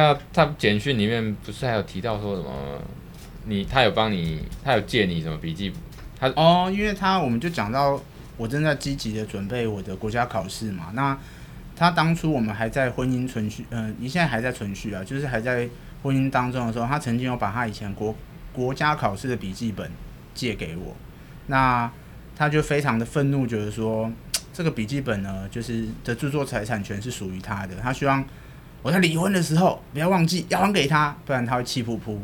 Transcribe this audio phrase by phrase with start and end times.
[0.00, 2.50] 看到他简讯里面不是还有提到说什么？
[3.44, 5.70] 你他有帮你，他有借你什么笔记？
[6.18, 8.00] 他哦，因为他我们就讲到
[8.38, 10.90] 我正在积极的准备我的国家考试嘛。
[10.94, 11.16] 那
[11.76, 15.68] 他当初我们还在婚姻存续，嗯、你现在还在存续啊，就是还在
[16.02, 18.14] 婚姻当中的时候，他曾经有把他以前国
[18.54, 19.90] 国家考试的笔记本
[20.34, 20.96] 借给我。
[21.48, 21.90] 那
[22.36, 24.10] 他就非常的愤怒，觉得说
[24.52, 27.74] 这个笔记本呢，就是的著作财产权是属于他的。
[27.76, 28.24] 他希望
[28.82, 32.18] 我在离婚的时候不要忘记要还给他，不然他会气噗噗。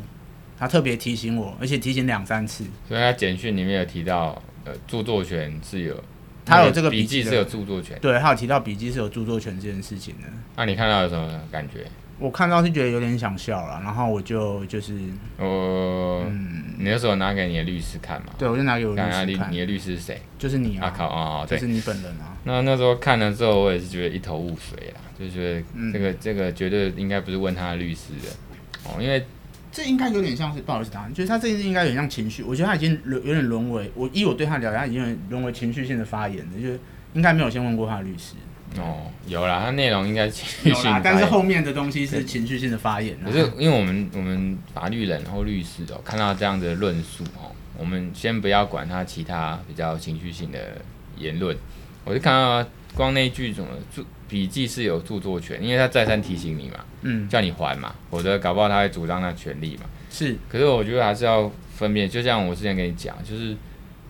[0.59, 2.64] 他特别提醒我，而且提醒两三次。
[2.88, 6.02] 所以他简讯里面有提到，呃，著作权是有，
[6.47, 7.98] 他有这个笔记是有著作权。
[8.00, 10.28] 对，他有提到笔记是有著作权这件事情的。
[10.56, 11.87] 那你看到有什么感觉？
[12.19, 14.95] 我看到是觉得有点想笑了，然后我就就是，
[15.38, 18.33] 呃，嗯，你那时候拿给你的律师看嘛？
[18.39, 19.52] 对，我就拿给我律师看。
[19.52, 20.20] 你的律师是谁？
[20.39, 20.87] 就是你啊！
[20.87, 21.47] 啊靠啊！
[21.47, 22.36] 对，就是你本人啊。
[22.45, 28.30] 那那时候看了之后，我也是觉得一头雾水啦，就觉得这个、嗯、这个绝对应该不是问他的律师的
[28.84, 29.25] 哦，因为。
[29.73, 36.80] 这应该有点像是不好意思，答案就是他这件事应该有点像情绪，我觉得他已经有点沦为我依我对他了解，他已经沦为情绪性的发言了，就是
[37.12, 38.36] 应该没有先问过他的律师。
[38.78, 43.17] 哦，有啦，它内容应该情绪性，但是后面的东西是情绪性的发言。
[43.25, 50.77] 可是因为我们我们法律人或律师哦，看到这样的论述哦，我们先不要管他其他比较情绪性的
[51.17, 51.56] 言论，
[52.05, 59.84] 我就看到光那一句什么著笔记是有著作权，因为他再三提醒你嘛，嗯，叫你还嘛，否则搞不好他会主张那权利嘛。
[60.11, 63.56] 是，可是我觉得还是要分辨，就像我之前跟你讲，就是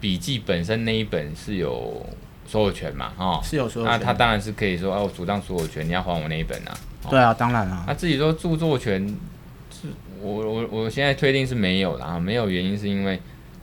[0.01, 2.05] 笔记本身那一本是有
[2.47, 3.99] 所有权嘛，哈，是有所有权。
[3.99, 6.77] 那他当然是可以说，哦，我主张所有权，你要还我那一本啊。
[7.11, 7.85] 对啊，当然啊。
[7.87, 9.07] 他自己说著作权
[9.71, 9.89] 是，
[10.21, 13.21] 我我我现在推定是没有的啊，没有原因是因为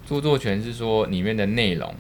[0.08, 1.94] 著作权是说里面的内容，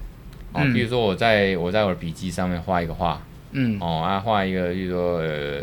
[0.53, 3.21] 哦，比如说我在我在我的笔记上面画一个画。
[3.55, 5.61] 嗯，哦，啊，画一个，就是说，呃，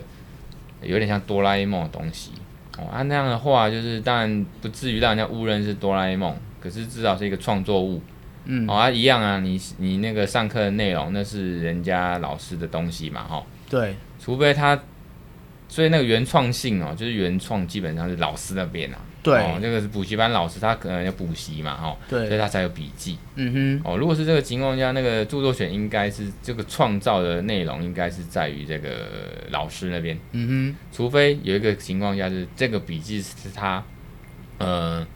[0.82, 2.30] 有点像哆啦 A 梦的东西，
[2.78, 8.00] 哦，啊，那样的话就是当然不至于让人家误认是哆啦 A 梦，可是至少是一个创作物，
[8.52, 14.76] 嗯，哦，啊，一样啊，你你那个上课的内容那是人家老师的东西嘛，哈、哦，对，除非他，
[15.68, 18.98] 所以那个原创性哦，就是原创基本上是老师那边啊。
[19.22, 23.18] 对，哦，这个是补习班老师，他可能要补习嘛，哦，对，所以他才有笔记。
[23.34, 28.90] 嗯哼，哦，如果是这个情况下，那个著作权应该是这个创造的内容应该是在于这个
[29.50, 30.18] 老师那边。
[30.32, 33.84] 嗯哼，除非有一个情况下是这个笔记是他，
[34.56, 35.06] 呃，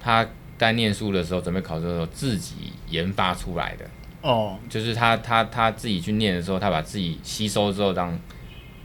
[0.00, 0.26] 他
[0.58, 3.84] 在念书的时候准备考试的时候自己研发出来的。
[4.22, 8.18] 哦，就是他他他自己去念的时候，他把自己吸收之后当。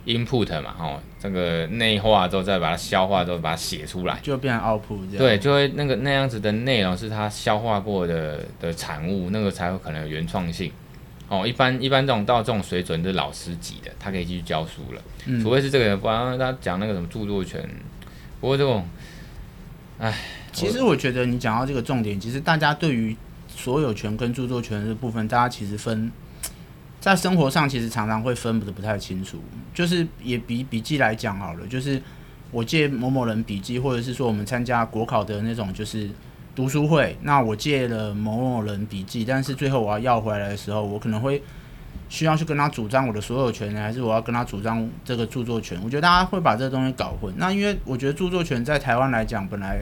[0.07, 5.17] input 嘛，哦，这个内化之后再把它消化之后把它写出来，就变成 output 这样。
[5.17, 10.72] 对，就会那个那样子的内容是他消化过的的产物，那个才有可能有原创性。
[11.28, 15.01] 哦，一般一般这种到这种水准的老师级的，他可以继续教书了。
[15.25, 17.61] 嗯，除非是这个人，不然他讲那个什么著作权。
[18.39, 18.88] 不过这种，
[19.99, 20.17] 哎，
[20.57, 23.16] 其实我觉得你讲到这个重点，其实大家对于
[23.47, 26.12] 所有权跟著作权的部分，大家其实分。
[27.00, 29.38] 在生活上，其实常常会分得不太清楚。
[29.72, 32.01] 就是也比笔记来讲好了，就是
[32.50, 36.09] 我借某某人笔记，或者是说我们参加国考的那种就是
[36.56, 41.41] 读书会，那我借了某某人笔记，但是最后我要要回来的时候，我可能会
[42.09, 45.79] 需要去跟他主张我的所有权呢，还是我要跟他主张这个著作权？
[45.84, 47.31] 我觉得大家会把这个东西搞混。
[47.38, 49.81] 那因为我觉得著作权在台湾来讲，本来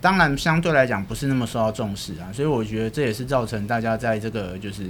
[0.00, 4.84] 当然相对来讲不是那么受到重视啊，所以我觉得这也是造成大家在这个就是。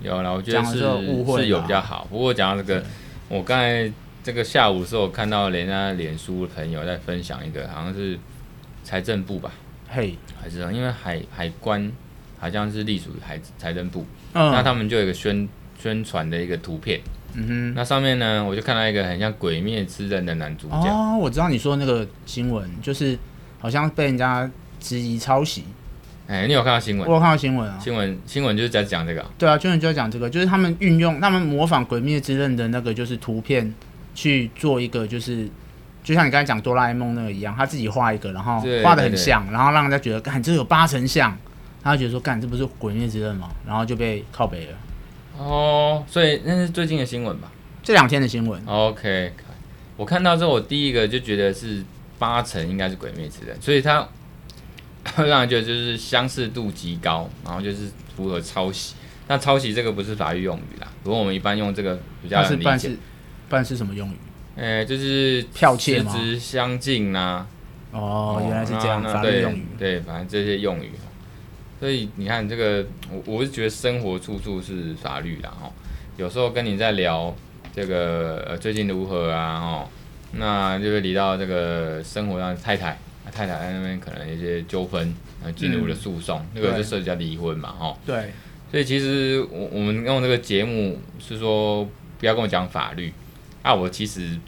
[0.00, 0.80] 有了，我觉得是
[1.36, 2.08] 是有比较好。
[2.10, 2.84] 不过讲到这个，
[3.28, 3.88] 我刚才
[4.24, 8.18] 这个下午的时候看到人家脸书的朋友在分享一个，好像是
[8.82, 9.52] 财政部吧，
[9.88, 11.92] 嘿，还是因为海海关
[12.40, 15.48] 好像是隶属于海财政部，嗯那他们就有一个宣
[15.78, 17.00] 宣传的一个图片，
[17.34, 20.76] 嗯哼，那上面呢，我就看到一个很像《鬼灭之刃》的男主角。
[20.76, 23.16] 哦，我知道你说那个新闻，就是
[23.62, 24.50] 好像被人家
[24.80, 25.62] 质疑抄袭。
[26.26, 27.08] 哎、欸，你有看到新闻？
[27.08, 27.78] 我有看到新闻啊。
[27.80, 29.24] 新闻新闻就是在讲这个。
[29.38, 33.72] 对啊，新闻就在讲这个，就是他们运用他们模仿《鬼灭之刃》的那个就是图片
[34.16, 35.48] 去做一个，就是
[36.02, 41.36] 就像你刚才讲哆啦 A 梦那个一样，他自己画一个，然后画的很像，然后让人家觉得，干这有八成像，
[41.84, 43.48] 他就觉得说，干这不是《鬼灭之刃》吗？
[43.64, 44.72] 然后就被靠北了。
[45.38, 47.50] 哦，所以那是最近的新闻吧？
[47.82, 48.60] 这两天的新闻。
[48.66, 49.32] OK，
[49.96, 51.82] 我看到之后，我第一个就觉得是
[52.22, 54.08] 八成应该是《鬼灭之刃》，所以他。
[55.16, 58.94] 会让人觉得就是相似度极高，然后就是符合抄袭。
[59.26, 62.64] 那抄袭这个不是法律用语啦，如果我们一般用这个比较能理解。
[62.64, 62.96] 办是
[63.48, 64.16] 办是什么用语？
[64.54, 66.12] 呃，就是剽窃吗？
[66.16, 67.44] 实质相近呐。
[67.90, 69.66] 哦，原来是这样，法律用语。
[69.76, 70.92] 对，反正这些用语。
[71.80, 75.52] 所以你看这个，我我是觉得生活处处是法律啦。
[75.60, 75.72] 哦。
[76.16, 77.34] 有时候跟你在聊
[77.74, 79.58] 这个呃最近如何啊？
[79.58, 79.88] 哦，
[80.32, 82.98] 那就是离到这个生活上太太，
[83.30, 87.96] 太太在那边可能一些纠纷，然后进入了诉讼，那、嗯、个就涉及到离婚嘛，哈。
[88.06, 88.32] 对。
[88.70, 91.86] 所以其实我我们用这个节目是说，
[92.18, 93.12] 不要跟我讲法律
[93.62, 94.38] 啊，我其实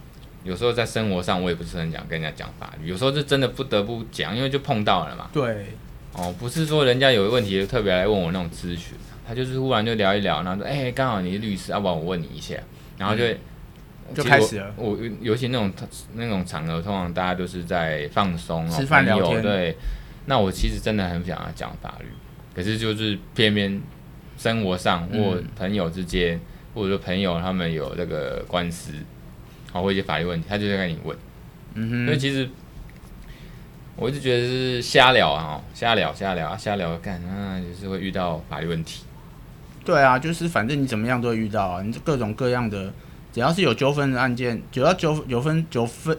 [0.44, 5.28] 有时候在生活上我也不是很想跟人家讲法律，有时候是真的不得不讲，因为就碰到了嘛。
[5.32, 5.66] 对。
[6.14, 8.96] 哦，不是说人家有问题就特别来问我那种咨询，
[9.28, 12.56] 他就是忽然就聊一聊，然后说，哎、欸，刚好你是律师，要不然我问你一下，
[12.96, 13.24] 然后就。
[13.26, 13.38] 嗯
[14.12, 14.74] 就开始了。
[14.76, 15.72] 我，我尤其那种
[16.14, 19.40] 那种场合，通常大家都是在放松、吃饭聊天。
[19.40, 19.74] 对，
[20.26, 22.06] 那我其实真的很想要讲法律，
[22.54, 23.80] 可是就是偏偏
[24.36, 26.40] 生活上或朋友之间，嗯、
[26.74, 28.92] 或者说朋友他们有这个官司，
[29.72, 31.16] 好或一些法律问题，他就在跟你问。
[31.74, 32.06] 嗯哼。
[32.06, 32.48] 所以其实
[33.96, 39.04] 我一直觉得是瞎聊啊，瞎聊瞎聊啊，瞎聊干啊，就是会遇到法律问题。
[39.84, 42.92] 对啊，就是反正你怎么样都会遇到啊，你各种各样的。
[43.34, 46.16] 只要是有纠纷的案件，只要纠有分纠纷，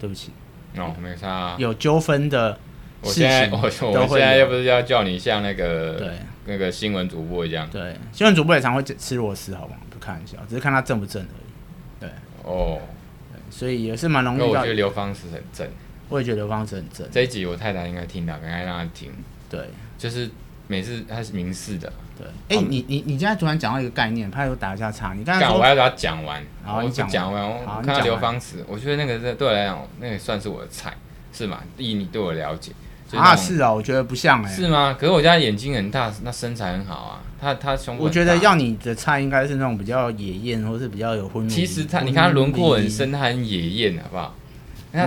[0.00, 0.30] 对不起，
[0.78, 1.56] 哦，没差、啊。
[1.58, 2.58] 有纠纷的
[3.02, 6.08] 事情，我现在我我现在又不是要叫你像那个对
[6.46, 9.76] 那个新闻主播一样，对，新闻主播也常会吃螺丝，好吗？
[9.90, 12.00] 不开玩笑，只是看他正不正而已。
[12.00, 12.08] 对，
[12.44, 12.80] 哦，
[13.30, 14.40] 对，所以也是蛮容易。
[14.40, 15.68] 我觉得刘芳是很正，
[16.08, 17.06] 我也觉得刘芳是很正。
[17.12, 19.12] 这一集我太太应该听到，应该让她听。
[19.50, 19.60] 对，
[19.98, 20.30] 就是
[20.66, 21.92] 每次她是明示的。
[22.48, 25.12] 哎、欸，你你你现在突然讲到一个概念，怕又打一下岔。
[25.14, 30.92] 你刚才说我要给他讲完，然后讲讲完，我看到刘芳慈，我觉得那个对我来讲，那个算是我的菜，
[31.32, 31.60] 是吗？
[31.76, 32.72] 第一，你对我了解
[33.16, 33.34] 啊？
[33.34, 34.96] 是啊，我觉得不像哎、欸，是吗？
[34.98, 41.48] 可是我家眼睛很大，那身材很好啊，他他胸部，我觉得要你的菜应该是那种比较野艳，或是比较有婚。
[41.48, 44.34] 其实他，你看他轮廓很深，他很野艳，好不好？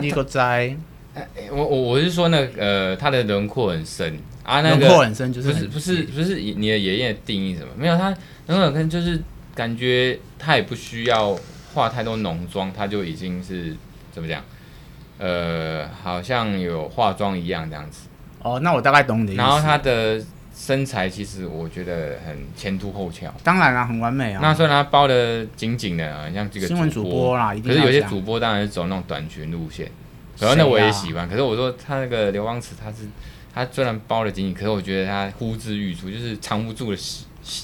[0.01, 0.75] 你个在，
[1.51, 4.19] 我我我是说那个呃，他的轮廓很深。
[4.45, 4.87] 啊，那个
[5.41, 7.69] 不是不是不是你的爷爷的定义什么？
[7.75, 8.15] 没有他，
[8.45, 9.19] 很可能就是
[9.55, 11.35] 感觉他也不需要
[11.73, 13.75] 化太多浓妆，他就已经是
[14.11, 14.43] 怎么讲？
[15.17, 18.07] 呃，好像有化妆一样这样子。
[18.43, 19.41] 哦，那我大概懂你的意思。
[19.41, 20.23] 然后他的
[20.55, 23.33] 身材其实我觉得很前凸后翘。
[23.43, 24.39] 当然啦，很完美啊。
[24.43, 29.89] 那虽然他包的紧紧的，像这个新闻主播啦，可是有些主播当然是走那种短裙路线，
[30.39, 31.27] 可能那我也喜欢。
[31.27, 33.07] 可是我说他那个刘邦慈，他是。
[33.55, 36.97] 他虽然包的紧紧，可是我觉得他呼之欲出，就是藏不住的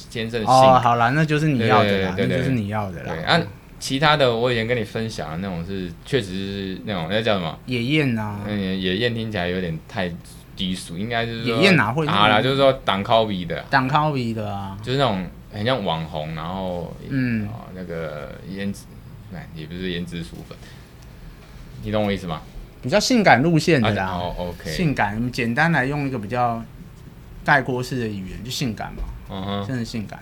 [0.10, 0.48] 坚韧的心。
[0.48, 3.14] 哦，好啦，那就是你要的啦，对对对对，那就是你要的啦。
[3.14, 3.42] 对，啊，
[3.78, 7.60] 其他的我以前跟你分享的那种是，确实是那种那叫什么？
[7.66, 8.40] 野艳啊。
[8.48, 10.10] 嗯，野艳听起来有点太
[10.56, 12.08] 低俗，应该就是野艳哪会？
[12.08, 13.62] 好啦，就是说挡 copy 的。
[13.70, 14.78] 挡 copy 的啊。
[14.82, 18.86] 就是那种很像网红，然后嗯，那个颜值，
[19.34, 20.58] 哎，也不是胭脂薯粉，
[21.84, 22.42] 你懂我意思吗？
[22.82, 26.64] 比较性感路线的啦，哦，OK，性感，简单来用一个比较
[27.46, 30.20] 概括式的语言，就性感嘛，嗯哼，真的性感。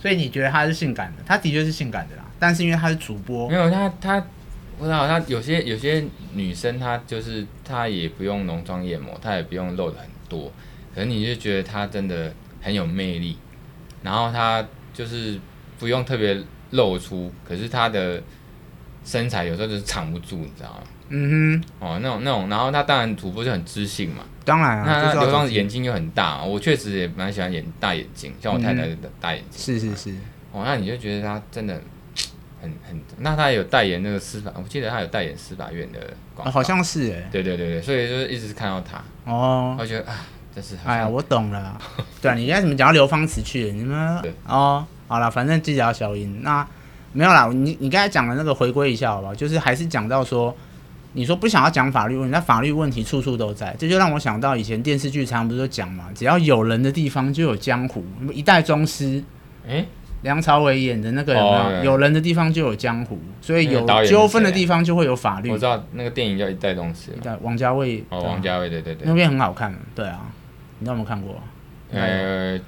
[0.00, 1.22] 所以你觉得他是性感的？
[1.26, 4.16] 他的确是性感的啦，但是因为他是主播，没有他他，
[4.78, 10.50] 我知道他有些有些女生，她就是她也不用浓妆艳抹，她也不用露的很多，
[10.94, 13.36] 可是你就觉得她真的很有魅力，
[14.02, 15.38] 然后她就是
[15.78, 18.20] 不用特别露出，可是她的
[19.04, 20.82] 身材有时候就是藏不住，你知道吗？
[21.14, 30.16] 嗯哼，哦，那种那种，然后他当然主播就很知性嘛，当然啊，那刘芳眼睛又很大，我确实也蛮喜欢演大眼睛，像我太太的大眼睛，是是是，
[30.52, 31.78] 哦，那你就觉得他真的
[32.62, 35.98] 很很，那他也有代言那个司法，我记得他有代言司法院的
[36.34, 41.78] 广告，好像是哎，对对对对，所以就是一直看到他，哦，我觉得啊，真是，哎呀，我懂了，
[42.22, 43.72] 对啊，你现在怎么讲到刘芳慈去了？
[43.74, 46.66] 你们哦，好了，反正记得要小音，那
[47.12, 49.34] 没有啦，你你刚才讲的那个回归一下好不好？
[49.34, 50.56] 就是还是讲到说。
[51.14, 58.04] 你说不想要讲法律问题，那法律问题处处都在，这就让我想到以前电视剧常常不是都讲嘛，只要有人的地方就有江湖。
[58.32, 59.22] 一代宗师，
[59.68, 59.84] 哎，
[60.22, 61.62] 梁朝伟演的那个有没有？
[61.62, 65.50] 哦、有人的地方就有江湖，所以有纠纷的地方就会有法律。
[65.50, 70.32] 我知道那个电影叫《一代宗师》，一代王家卫哦，王家卫对对对，那边很好看，对啊，
[70.78, 71.38] 你有没有看过？
[71.92, 72.58] 呃，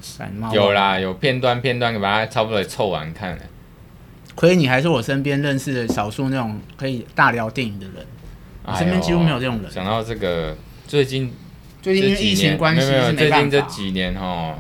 [0.53, 3.39] 有啦，有片段片段把它差不多也凑完看了。
[4.35, 8.05] 亏你还是我身边认识的少数那种可以大聊电影的人。
[8.77, 9.71] 身边几乎没有这种人。
[9.71, 10.57] 想到这个，
[10.87, 11.33] 最近
[11.83, 14.57] 最近因为疫情关系，没有没有，最近这几年哦，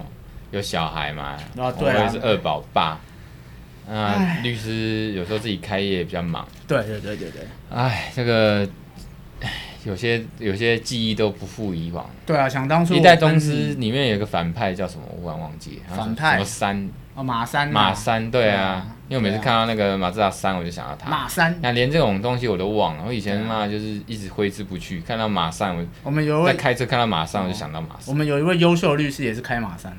[0.50, 3.00] 有小孩嘛，哦对啊，是二宝爸。
[3.86, 6.48] 啊，律师有时候自己开业比较忙。
[6.66, 7.42] 对对对对对。
[7.70, 8.66] 哎，这个，
[9.84, 12.08] 有些有些记忆都不复以往。
[12.24, 15.02] 对啊，想当初一代宗师里面有个反派叫什么？
[15.10, 15.82] 我忽然忘记。
[15.94, 16.32] 反派。
[16.32, 16.88] 什么三？
[17.14, 17.68] 哦，马三。
[17.68, 18.93] 马三，对啊。
[19.14, 21.08] 因为我每次看到那个马自达三，我就想到他。
[21.08, 23.04] 马三，那连这种东西我都忘了。
[23.06, 28.08] 我以前嘛就是一直挥之不去，看到马三，我我们有在开车看到马三，我就想到马三。
[28.08, 29.98] 我们有一位优秀律师也是开马三的。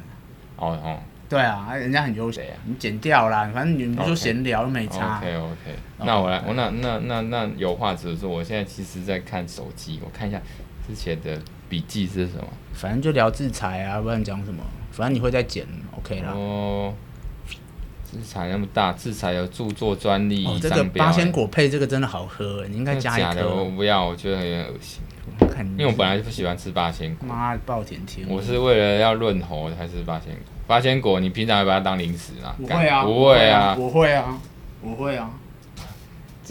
[0.58, 5.20] 哦哦，对啊，人家很优秀啊，你剪掉啦，反正你们就闲聊都没差。
[5.20, 5.76] OK OK.
[6.00, 8.30] 那我来，我那那那那有话直说。
[8.30, 10.42] 我现在其实在看手机，我看一下
[10.86, 12.44] 之前的笔记是什么。
[12.74, 14.62] 反正就聊制裁啊，不然讲什么？
[14.92, 15.66] 反正你会再剪
[15.98, 16.34] ，OK 啦。
[16.34, 16.94] 哦，
[18.16, 20.58] 制裁那么大，制裁有著作专利、哦。
[20.62, 23.28] 这个八仙果配这个真的好喝，你应该加一颗。
[23.28, 25.02] 假的，我不要，我觉得有点恶心。
[25.78, 27.28] 因为我本来就不喜欢吃八仙果。
[27.28, 28.36] 妈，暴殄天物。
[28.36, 30.44] 我是为了要润喉才吃八仙果。
[30.66, 32.56] 八仙果，你平常会把它当零食啊？
[32.58, 34.40] 不会啊，不会啊，我会啊，
[34.82, 35.30] 我会啊，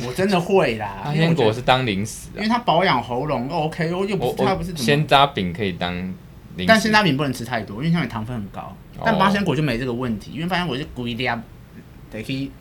[0.06, 1.00] 我真的会啦。
[1.06, 6.12] 八仙果是当零食，因为它保养喉咙，OK，我又不，它不是鲜渣饼可以当零
[6.58, 8.76] 食，但鲜渣饼不能吃太多，因为上面糖分很高。
[9.04, 11.14] 但八仙果就没这个问题，因为八仙果是故意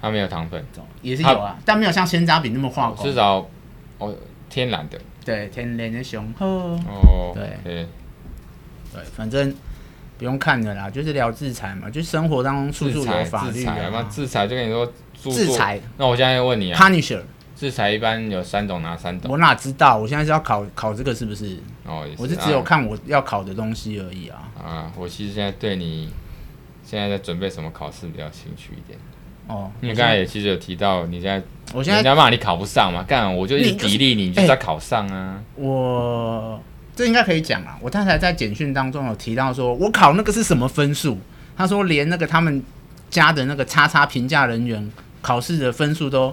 [0.01, 0.63] 它没有糖分，
[1.01, 3.05] 也是有啊，但没有像鲜渣饼那么化工。
[3.05, 3.45] 至少
[3.97, 4.15] 哦，
[4.49, 4.99] 天然的。
[5.25, 6.47] 对，天然的雄厚。
[6.47, 7.87] 哦，对对
[8.93, 9.53] 对，反正。
[10.15, 14.03] 不用看的啦，就是聊制裁嘛，就生活当中处处有法律啊嘛。
[14.03, 15.81] 制裁就跟你说制裁。
[15.97, 17.19] 那我现在问你啊，Punisher，
[17.57, 19.29] 制裁一般有三种，哪三种？
[19.29, 19.97] 我哪知道？
[19.97, 21.57] 我现在是要考考这个是不是？
[21.83, 24.49] 哦，是我是只有看我要考的东西而已啊。
[24.57, 26.09] 啊，我其实现在对你
[26.85, 28.97] 现在在准备什么考试比较兴趣一点。
[29.47, 35.39] 哦，你刚才也其实有提到，你现在我现在人家骂你考不上嘛，干我就一直砥砺你，你就是要考上啊。
[35.57, 36.61] 欸、我。
[36.95, 37.75] 这应该可以讲啊！
[37.81, 41.17] 我刚才在简讯当中有提到说，我考那个是什么分数？
[41.57, 42.63] 他说连那个他们
[43.09, 46.31] 家的那个叉叉评价人员考试的分数都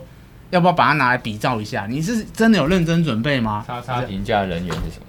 [0.51, 1.87] 要不要把它拿来比照一下？
[1.89, 3.65] 你是真的有认真准备吗？
[3.67, 5.07] 叉叉评价人员是什么？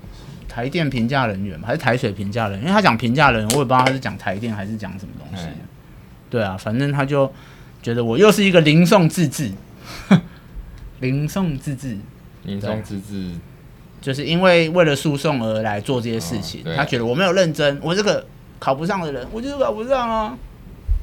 [0.47, 2.61] 台电评价人员还是台水评价人员？
[2.61, 5.49] 因为他讲评价人员，我也不知道他是讲台电还是讲什么东西。
[6.29, 7.29] 对啊，反正他就
[7.81, 9.51] 觉得我又是一个零送自治，
[10.99, 11.97] 零送自治，
[12.43, 13.31] 零送自治。
[14.01, 18.25] 就是因为为了诉讼而来做这些事情，他觉得我没有认真，我这个
[18.57, 20.37] 考不上的人，我就是考不上啊！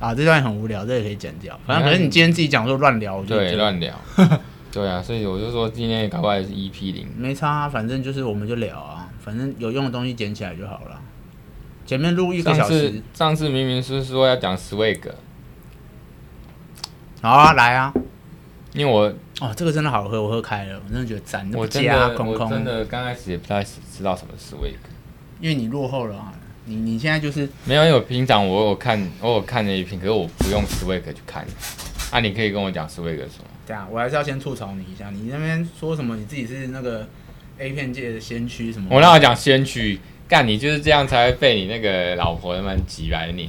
[0.00, 1.58] 啊，这段很无聊，这也可以剪掉。
[1.64, 3.94] 反正可是你今天自己讲说乱聊，对，乱聊。
[4.72, 11.00] 对啊，所以我就说今天搞不好也是 EP 零，没差、啊，反正就是我们就聊啊，反正有用的东西捡起来就好了。
[11.86, 15.00] 前面录一个小时，上次明明是说要讲 Swag，
[17.20, 17.92] 好啊，来啊。
[18.74, 21.50] 因为我哦，这个真的好喝，我喝开了，我真的觉得赞。
[21.54, 24.74] 我真的，空空我真的刚开始也不太知道什么是 Swag，
[25.40, 26.32] 因为你落后了啊。
[26.66, 31.46] 你你现在就是没有，因为我平常我有看，我有看那一瓶，可是我不用 Swag 去看。
[32.10, 33.44] 啊，你可以跟我讲 Swag 什么？
[33.66, 36.14] 对啊，我还是要先吐槽你一下，你那边说什么？
[36.14, 37.08] 你自己是那个
[37.58, 38.88] A 片界的先驱什么？
[38.90, 39.98] 我让我讲先驱？
[40.28, 43.48] 干你就是这样才会被你那个老婆他妈挤来你。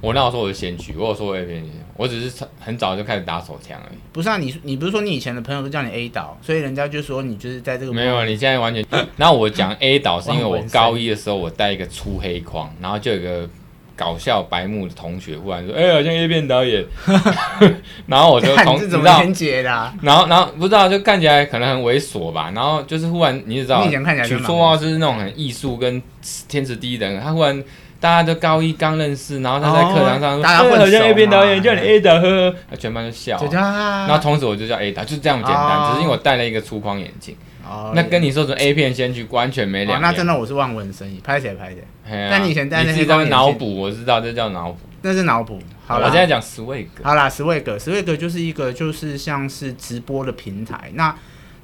[0.00, 1.64] 我那我说我是先驱，我有说我 A 片
[2.00, 3.98] 我只是很早就开始打手枪而已。
[4.10, 8.82] 不是啊，你你不是说你以前的朋友都叫你 A 导，所以人家就说你就是在这个没有，你现在完全。
[9.18, 13.46] 然后我讲 A 导是因为我 高一的时候我带一个粗黑框，然后就有一个
[13.94, 16.82] 搞笑白目的同学忽然说：“哎、欸，好像 A 片导演。
[18.08, 19.94] ”然后我就从你是怎么连接的、啊？
[20.00, 22.50] 然后然后不知道就看起来可能很猥琐吧。
[22.54, 26.02] 然后就是忽然你知道，取绰号是那种很艺术跟
[26.48, 27.62] 天时地利的人，他忽然。
[28.00, 33.38] 大家都高一刚认识，然后他在课堂上说：“大家好像 A 片导演叫你 A 导，呵呵。”全班就笑。
[33.52, 35.90] 然后从此我就叫 A 导，就是这样简单。
[35.90, 37.36] 只是因为我戴了一个粗框眼镜。
[37.62, 40.02] 哦那跟你说什么 A 片先去完全没两样。
[40.02, 42.28] 那真的我是望文生义，拍起来拍起来。
[42.30, 43.30] 但你以前戴那些光眼镜。
[43.30, 44.78] 脑补，我知道这叫脑补。
[45.02, 45.60] 那是脑补。
[45.86, 46.86] 好了，我现在讲 Swag。
[47.02, 50.90] 好啦，Swag，Swag 就是一个就是像是直播的平台。
[50.94, 51.14] 那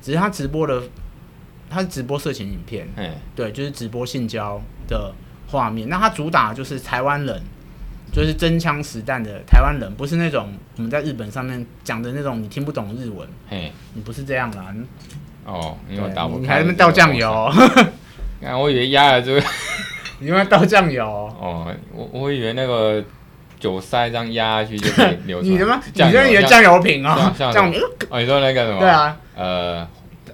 [0.02, 0.83] 只是他直播的，
[1.71, 2.87] 他是直播色情影片。
[3.35, 5.12] 对，就是直播性交的。
[5.48, 7.40] 画面，那它主打就是台湾人，
[8.12, 13.28] 就是真枪实弹的台湾人，不是那种我们在日本上面讲的那种你听不懂日文。
[13.48, 14.74] 嘿，你不是这样啦。
[15.44, 17.52] 哦，因为打你还在那倒酱油。
[18.42, 19.42] 看，我以为压了这个，
[20.18, 21.06] 你在倒酱油。
[21.06, 23.02] 哦，我我以为那个
[23.60, 25.52] 酒塞这样压下去就可以流出来。
[25.54, 25.80] 你什么？
[25.84, 27.80] 你这你的酱油瓶哦，酱油。
[28.10, 28.80] 哦，你说那个什么？
[28.80, 29.88] 对啊，呃。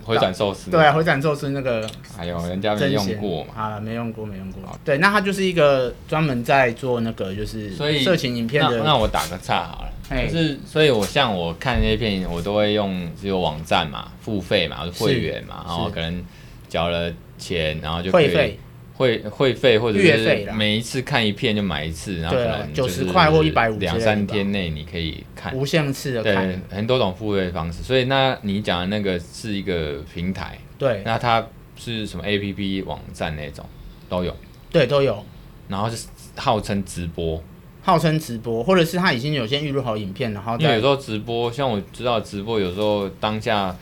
[0.05, 4.63] 回转寿司，对啊，回转寿司那个，哎呦，人家没用过嘛，啊，没用过，没用过。
[4.85, 7.71] 对，那它就是一个专门在做那个就是
[8.05, 8.79] 色情影片的。
[8.79, 16.25] 那，那我打个岔好了，嘿就是，所以我像我看那些片，我都会用只有网站嘛，付费嘛，会员嘛，然后可能
[16.69, 18.35] 交了钱，然后就可以。
[18.35, 18.59] 会
[19.03, 25.53] 会会费或者是每一次看一片就买一次，然后可能九十块或一百五，两三天内你可以看。
[25.55, 27.83] 无限次的看，对，很多种付费方式。
[27.83, 31.45] 所以那你讲的那个是一个平台，对，那它
[31.77, 33.65] 是什么 APP 网站那种
[34.09, 34.37] 都有，
[34.71, 35.25] 对，都有。
[35.69, 36.07] 然后是
[36.37, 37.43] 号称直播，
[37.83, 43.75] 号称直播，或者是他已经有先预录好影片，然后因为有时候直播，像我知道直播有时候当下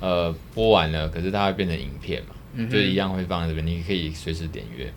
[0.00, 2.34] 呃播完了，可是它会变成影片嘛。
[2.54, 4.92] 嗯、就是一样会放在这边，你可以随时点阅。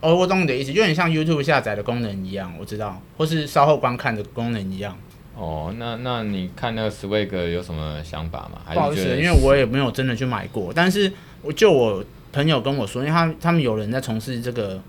[0.00, 4.96] 哦，我懂你的意思，就很像 YouTube 下载的功能一样，我知道，或是稍后观看的功能一样。
[5.36, 8.60] 哦，那那你看那个 Swag 有什么想法吗？
[8.74, 14.82] 不好意思，因为我也没有真的去买过，但是我就我朋友跟我说，因为他他们有人在从事这个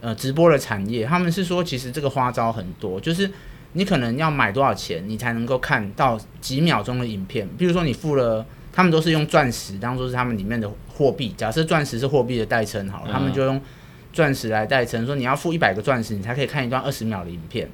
[0.00, 3.30] 呃直播的产业，他们是说其实这个花招很多，就是
[3.72, 7.48] 你可能要买多少钱，你才能够看到几秒钟的影片。
[7.58, 8.44] 比如说你付了，
[8.76, 13.60] 他们都是用钻石当做是他们里面的货币，假设钻石是货币的代称好了，他们就用。
[14.12, 17.68] 钻石来代称，说你要付一百个钻石，你才可以看一段二十秒的影片。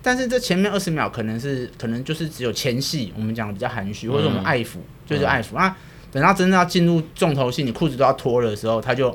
[0.00, 5.48] 但是这前面二十秒可能是，可能就是只有前戏，我们讲的比较含蓄，或者我们爱抚，就是爱抚。
[5.52, 5.76] 那、啊、
[6.10, 9.10] 等到真正要进入重头戏，你裤子都要脱了的时候，他就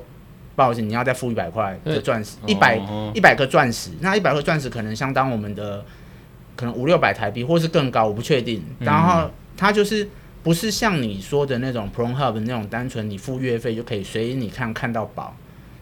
[0.55, 2.79] 不好意思，你要再付一百块的钻石，一百
[3.15, 3.89] 一百个钻石。
[4.01, 5.83] 那一百个钻石可能相当我们的
[6.55, 8.63] 可能五六百台币，或是更高，我不确定。
[8.77, 10.07] 然后它就是
[10.41, 15.35] 不是像你说的那种 Pornhub 那种单纯你付月费就可以随你看看到饱。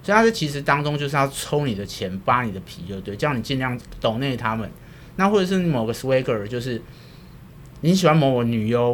[0.03, 4.69] 所以它是其实当中就是要抽你的钱，扒你的皮，就对，叫你尽量抖内他们。
[5.17, 6.81] 那或者是某个 swagger，就是
[7.81, 8.93] 你喜欢某某女优，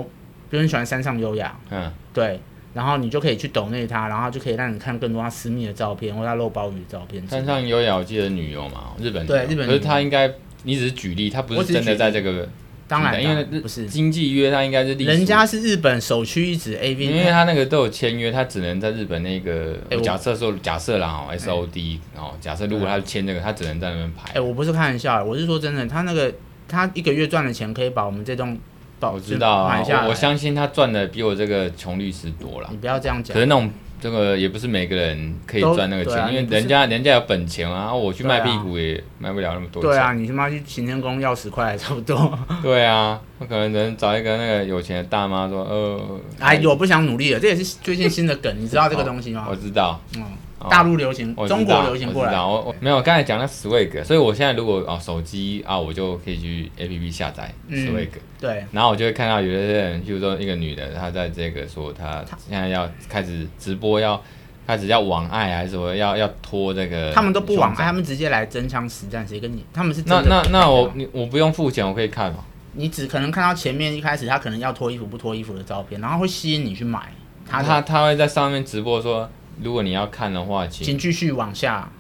[0.50, 2.40] 比如你喜欢山上优雅，嗯，对，
[2.74, 7.28] 然后你就可以去抖内他，然后就可以让你看更多他私密的照片或他露包鱼的照片。
[7.28, 12.50] 山上优雅，我记得女优嘛，日本对日本，可是他应该你只是举例，他不是真的在这个。
[12.88, 24.34] 当然，因为不是经济约，他应该是人家是日本首屈一指 AV，因为他那个都有签约，他只能在日本那个假设说假设啦哦，SOD 哦，假设如果他签这个，他只能在那边排。
[24.34, 26.34] 哎，我不是开玩笑，我是说真的，他那个
[26.68, 28.58] 他一个月赚的钱可以把我们这栋
[29.00, 32.68] 我知道啊，我相信他赚的比我这个穷律师多了。
[32.72, 33.72] 你不要这样讲，可是那种。
[34.04, 39.90] 这个也不是每个人可以赚那个钱，啊、因为人家人家有本钱啊，我去卖屁股也卖不了那么多钱。
[39.90, 42.38] 对啊，你他妈去行天宫要十块差不多。
[42.62, 49.48] 对啊，我可能能找一个那个有钱的大妈说，呃，哎，我不想努力了，这也是最近新的梗，你知道这个东西吗？
[49.50, 50.24] 我知道，嗯。
[50.70, 52.34] 大陆流行，中国流行过来。
[52.34, 58.10] 我我没有，刚才讲了 Swag，所以我现在如果哦手机啊，我就可以去 APP 下载 Swag。
[58.40, 58.66] 对。
[58.72, 64.22] 然后我就会看到有的人，就是说一个女的，她在这个说她现在要开始直播，要
[64.66, 67.12] 开始要网爱还是什么，要要拖这个。
[67.14, 69.66] 他们都不网爱，他们直接来真枪实战，谁跟你？
[69.74, 72.46] 他们是那那那我你我不用付钱，我可以看吗？
[72.74, 77.00] 你只可能看到前面一开始他可能要脱衣服不脱衣服的照片，然后会吸引你去买。
[77.48, 79.30] 他他他会在上面直播说。
[79.62, 81.92] 如果你要看的话，请请继续往下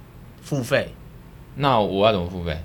[0.42, 0.94] 付费。
[1.56, 2.58] 那我要怎么付费？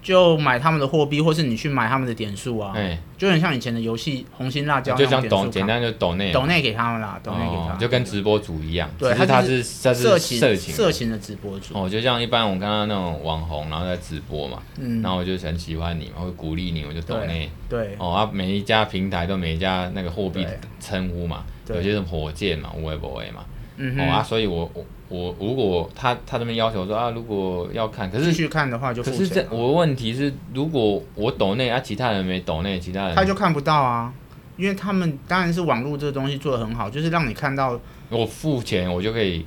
[0.00, 2.72] 就买他们的货币，或是你去买他们的点数啊。
[2.74, 8.88] 哎，就很像以前的游戏红心辣椒，就像抖简单就抖内抖内给他们啦，抖内给他们，就跟直播主一样。
[8.96, 11.74] 对，他是他是色情色情的直播主。
[11.74, 17.50] 哦，就像一般我刚刚那种网红，然后在直播嘛，嗯，然后我就很喜欢你嘛，我会鼓励你，我就抖内。
[17.68, 17.96] 对。
[17.98, 20.46] 哦啊，每一家平台都每一家那个货币
[20.80, 23.44] 称呼嘛，有些是火箭嘛，无为不为嘛。
[23.78, 34.12] 嗯，哦啊，所以我我我如果他他这边要求说啊，如果要看，可是继续看的话就，可是这我的问题是，如果我抖内啊，其他人没抖内，其他人他就看不到啊，
[34.56, 39.46] 因为他们当然是网络这个东西做的很好，就是让你看到，我付钱我就可以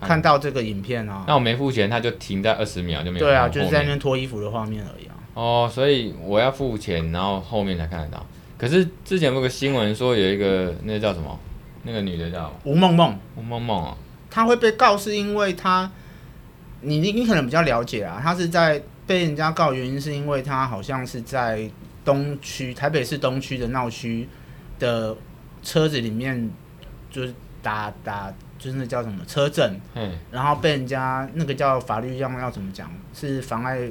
[0.00, 0.20] 看。
[0.20, 5.14] 到这个影片啊，那我没付钱，他就停在二十秒就没有，对啊，就是在那边脱衣服的画面而已啊。
[5.34, 8.26] 哦，所以我要付钱，然后后面才看得到。
[8.56, 11.38] 可是之前有个新闻说有一个那个叫什么，
[11.88, 13.96] 那个女的叫吴梦梦，吴梦梦啊。
[14.30, 15.90] 她会被告是因为她，
[16.82, 21.68] 你你你可能比较了解啊，她是在被人家告，原因是因为她好像是在
[22.04, 24.28] 东区台北市东区的闹区
[24.78, 25.16] 的
[25.62, 26.50] 车子里面，
[27.10, 33.88] 就是打打就是那叫什么车震，嗯，然后被人家那个叫法律上要怎么讲，是妨碍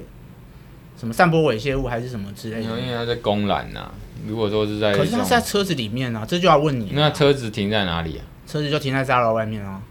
[0.98, 2.80] 什么散播猥亵物还是什么之类的？
[2.80, 3.92] 因为他在公然呐，
[4.28, 8.24] 如果说是在，可是他是在车子里面啊，这就要问你，那车子停在哪里啊？
[8.48, 9.82] 车子就停在 Zara 外面啊。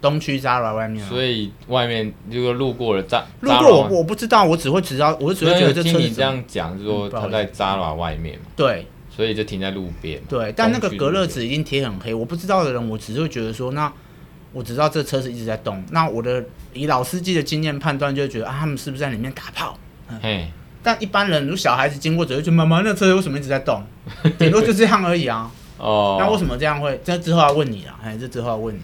[0.00, 5.98] 东区 Zara 外面，所以外面如果路过了 Zara，路过我我不知道，我只会知道，我只会觉得这车子。
[5.98, 8.46] 听你这样讲，就是说他在 Zara 外面嘛。
[8.56, 10.20] 对，所以就停在路边。
[10.28, 13.92] 对，但那个隔热纸已经贴很黑，我不知道的人，我只是会觉得说，那
[14.52, 15.80] 我只知道这车子一直在动。
[15.92, 19.78] 那我的以老司机的经验判断，就会觉得啊，他们是不是在里面打炮？
[20.20, 20.48] 嗯。
[20.82, 23.82] 嘿但一般人如小孩子经过，只会觉得妈妈那车为什么一直在动？
[24.38, 25.50] 顶多就这样而已啊。
[25.78, 26.16] 哦。
[26.18, 27.00] 那为什么这样会？
[27.04, 28.80] 这之后要问你啊，哎，这之后要问你。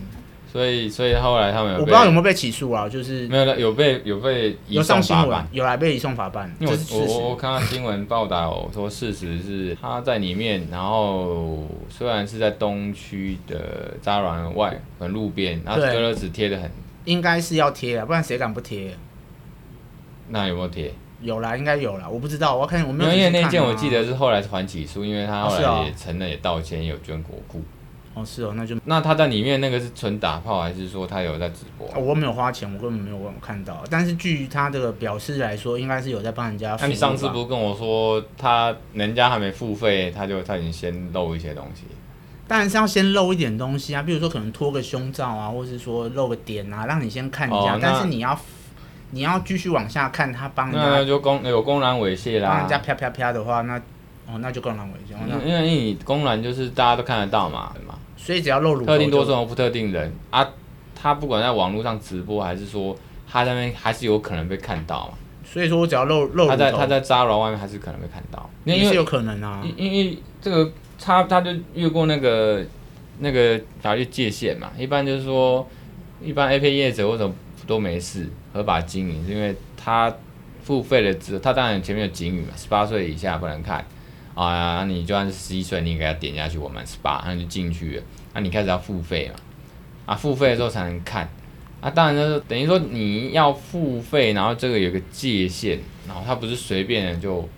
[0.51, 2.89] 所以，所以后来他们有我不知道有没有被起诉啊？
[2.89, 6.51] 就是没有了，有被有被移送法办，有来被移送法办。
[6.59, 16.71] 因为我我我看到新闻报道说，事实是他在里面，然后虽然是在东区的栅栏外和路边，然后隔热纸贴的很，
[17.05, 18.97] 应该是要贴啊，不然谁敢不贴？
[20.29, 20.95] 那有没有贴？
[21.20, 23.12] 有啦，应该有啦，我不知道，我要看我没有。
[23.12, 27.62] 因为那件我记得是后来是还起诉，因为他后来也承认也道歉，也有捐国库。
[28.14, 31.87] 哦，是哦，那就那他在里面那个是纯打炮，还是说他有在直播？
[31.88, 33.85] 哦，我没有花钱，我根本没有看到。
[33.90, 36.76] 但是据他这个表示来说，应该是有在帮人家。
[36.81, 41.83] 那你上次不是跟我说，他人家还没付费，他就他已经先露一些东西？
[42.48, 47.76] 当然是要先露一点东西啊，比如说可能脱个胸罩啊，或是说露个点啊，让你先看一下。
[47.76, 48.37] 哦、但是你要
[49.11, 53.79] 你要继续往下看，他帮人家那就公有公然猥亵啦，帮人家啪啪啪的话，那
[54.27, 55.16] 哦那就公然猥亵。
[55.29, 57.99] 因为因为你公然就是大家都看得到嘛，对吗？
[58.16, 60.47] 所以只要露乳，特定多数不特定人啊，
[60.94, 62.94] 他不管在网络上直播，还是说
[63.27, 65.14] 他在那边还是有可能被看到嘛。
[65.51, 69.62] 所以说我只要露露，他在他在 Zara 外面还是可能被看到，也是有可能啊。
[69.64, 72.62] 因因为这个他他就越过那个
[73.21, 74.71] 那个法律界限嘛。
[74.77, 75.66] 一般就是说，
[76.21, 77.33] 一般 A P 业者或者
[77.68, 80.12] 都没事合法经营，是因为他
[80.62, 83.87] 付费了之后，他当然前面有警语嘛，十八岁以下不能看。
[84.35, 88.02] 啊，你就算是十一岁，你给他点下去，我满十八，那就进去了。
[88.35, 89.35] 那你开始要付费嘛？
[90.07, 91.28] 啊，付费的时候才能看。
[91.81, 97.48] 啊，当然就是等于说你要付费，然后这个有个界限，然后他不是随便的就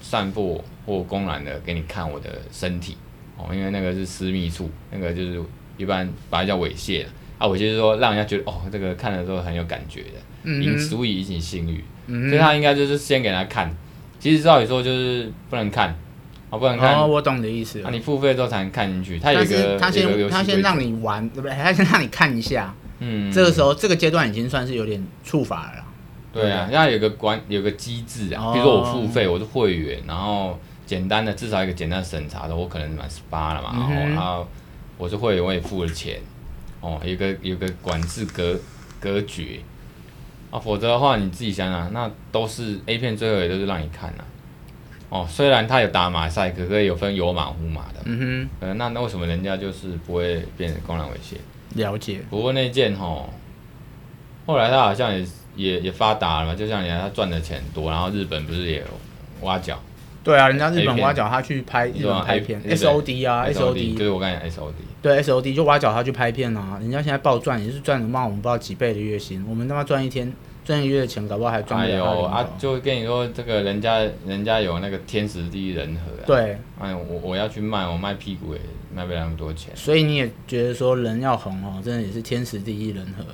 [0.00, 2.96] 散播或公然的给你看我的身体
[3.36, 5.42] 哦，因为那个是私密处，那个就是
[5.76, 7.04] 一般把它叫猥亵
[7.38, 13.74] 啊，我就是说让人家觉得哦，这个看的时候很有感觉的，引足以引起性欲，嗯、所以他应该就是先给他看。
[14.18, 15.96] 其实照理说就是不能看，
[16.50, 16.96] 哦，不能看。
[16.96, 17.78] 哦，我懂你的意思。
[17.82, 19.18] 那、啊、你付费之后才能看进去。
[19.20, 21.56] 他有一个，他先他先让你玩，对不对？
[21.56, 22.74] 他先让你看一下。
[22.98, 23.30] 嗯。
[23.32, 25.84] 这个时候，这个阶段已经算是有点触法了。
[26.32, 28.52] 对啊，要有个关，有个机制啊。
[28.52, 34.46] 比如说我付费，我是会员，然后简单的至少一个简单审查的，我可能满十八了嘛，嗯、哼然后
[34.96, 36.20] 我是会员，我也付了钱。
[36.80, 38.58] 哦，有个有个管制隔
[39.00, 39.60] 隔绝。
[40.50, 44.24] 啊，否则的话，你自己想想，那都是 A 片，最后也都是让你看呐、
[45.10, 45.20] 啊。
[45.20, 48.00] 哦，虽然他有打马赛克，可是有分有马无马的。
[48.04, 48.48] 嗯哼。
[48.60, 51.36] 呃，那那为什么人家就是不会变成公然猥亵？
[51.78, 52.22] 了解。
[52.30, 53.28] 不过那件吼，
[54.46, 58.82] 后来他好像也也也发达了嘛，就像你看他赚的钱多，然后日本不是也
[59.42, 59.78] 挖角？
[60.28, 64.84] 对啊，人家日本挖角他去拍日本拍片，S O D 啊，S O D，就是我刚才讲 S O D。
[65.00, 70.30] 对 S O D 就挖角他去拍片啊，人家现在暴赚，也是赚了嘛，我们不知道几倍的月薪，我们他妈赚一天
[70.66, 71.92] 赚一个月的钱，搞不好还赚不了。
[71.92, 76.26] 哎呦啊，就跟你说这个人家人家有那个天时地利人和、啊。
[76.26, 78.60] 对，哎，我我要去卖，我卖屁股也
[78.94, 79.72] 卖不了那么多钱。
[79.74, 83.24] 所以你也觉得说人要红哦，真的也是天时地利人和。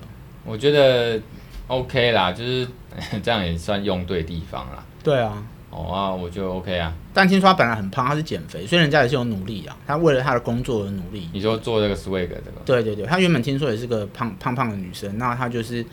[0.45, 1.21] 我觉得
[1.67, 2.69] OK 啦，就是
[3.21, 4.85] 这样也算用对地方啦。
[5.03, 5.43] 对啊。
[5.75, 6.93] 哦啊，我就 OK 啊。
[7.13, 9.77] 但听说他本来很胖，他是减肥，所以人家也是有努力啊。
[9.87, 11.29] 他为了他的工作而努力。
[11.33, 12.61] 你说做这个 swag 这个？
[12.65, 15.85] 对对对，他原本听说也是个胖胖胖的女生，那她就是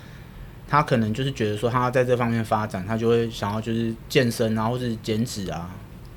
[0.68, 5.70] 她可能就是觉得说他在这方面发展，她就会想要就是健身啊，或是减脂啊。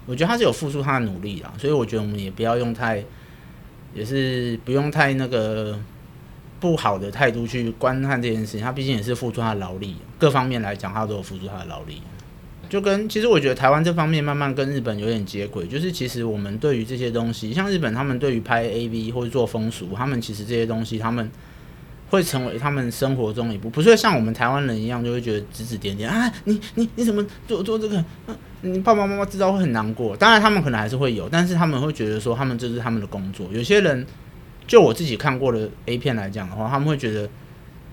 [0.07, 3.03] 我觉得她是有付出她的努力啊，所以我觉得我们也不要用太，
[3.95, 5.79] 也是不用太那个
[6.61, 8.61] 不好的态度去观看这件事情。
[8.61, 12.03] 他毕竟也是付出他的劳力，各方面来讲，他都有付出他的劳力。
[12.75, 21.31] 就跟其实我觉得台湾这方面慢慢跟日本有点接轨，就是其实我们对于这些东西，像日本他们对于拍 AV 或者做风俗，他们其实这些东西他们
[22.11, 27.97] 会成为他们生活中一部，不是像我们台湾人一样就会觉得指指点点啊，你你你怎么做做这个？
[28.27, 30.17] 啊，你爸爸妈妈知道会很难过。
[30.17, 33.47] 当然他们可能还是会有，但是他们会觉得说他们这是他们的工作。
[33.53, 34.05] 有些人
[34.67, 37.31] 就我自己看过的 A 片来讲的话，他们会觉得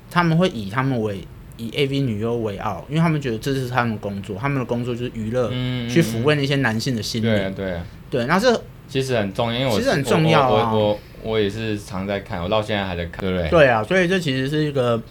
[0.10, 1.24] 他们会以他们为。
[1.62, 7.32] 以 AV 女优为傲，因为他们觉得这是他们的工作，他们的工作就是娱乐，嗯、去抚慰那些男性的心灵。
[7.32, 10.74] 对对对，那这其实很重要，因为我其实很重要啊。
[10.74, 13.50] 我我我，我也是常在看，我到现在还在看，对不对？
[13.50, 15.02] 对啊，所以这其实是一个，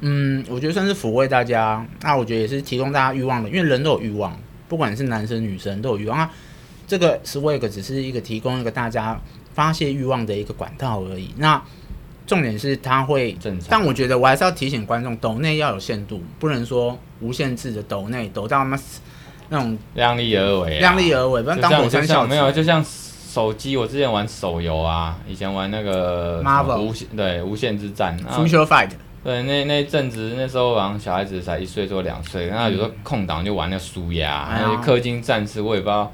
[0.00, 1.84] 嗯，我觉得算是抚慰大家。
[2.02, 4.38] 那我觉得也是提供大家欲望的，因为人都有欲望，
[4.68, 6.18] 不管是男生女生都有欲望。
[6.18, 6.30] 啊，
[6.86, 9.20] 这个 Swag 只是一个提供一个大家
[9.52, 11.30] 发泄欲望的一个管道而已。
[11.38, 11.60] 那
[12.26, 18.78] 重点是它会正常，但我觉得我还是要提醒观众，抖内要有限度，不能说无限制的抖内，抖到那么
[19.48, 28.90] 那种量力而为，量力而为，不要当火山小没有，就像手机，我之前玩手游啊，以前玩那个 Marvel 无限对无限之战，Future Fight，
[29.22, 36.12] 对那那阵子那时候好像小孩子才一岁多两岁，然后有时候空档就玩那个纾压，还有氪金战士，我也不知道。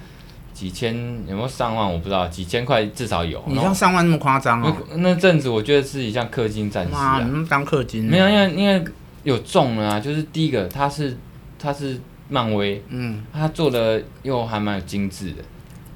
[0.62, 0.94] 几千
[1.27, 1.92] 有没有上万？
[1.92, 3.42] 我不知道，几千块至少有。
[3.48, 4.77] 你像上万那么夸张啊？
[4.98, 7.20] 那阵子我觉得自己像氪金战士啊。
[7.20, 8.05] 你当氪金？
[8.05, 8.85] 没有，因为因为
[9.25, 9.98] 有中了啊。
[9.98, 11.16] 就是第一个，他是
[11.59, 11.98] 他是
[12.29, 15.42] 漫威，嗯，他做的又还蛮精致的。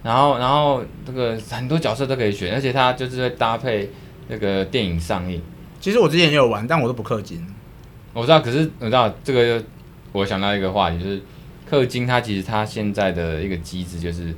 [0.02, 3.88] 然后然后这个很多角色都可以选，而且他就是会搭配
[4.26, 5.40] 那个电影上映。
[5.78, 7.40] 其实我之前也有玩，但我都不氪金。
[8.12, 9.62] 我知道，可是我知道这个，
[10.10, 11.22] 我想到一个话题，就是
[11.70, 14.34] 氪金，它其实它现在的一个机制就是。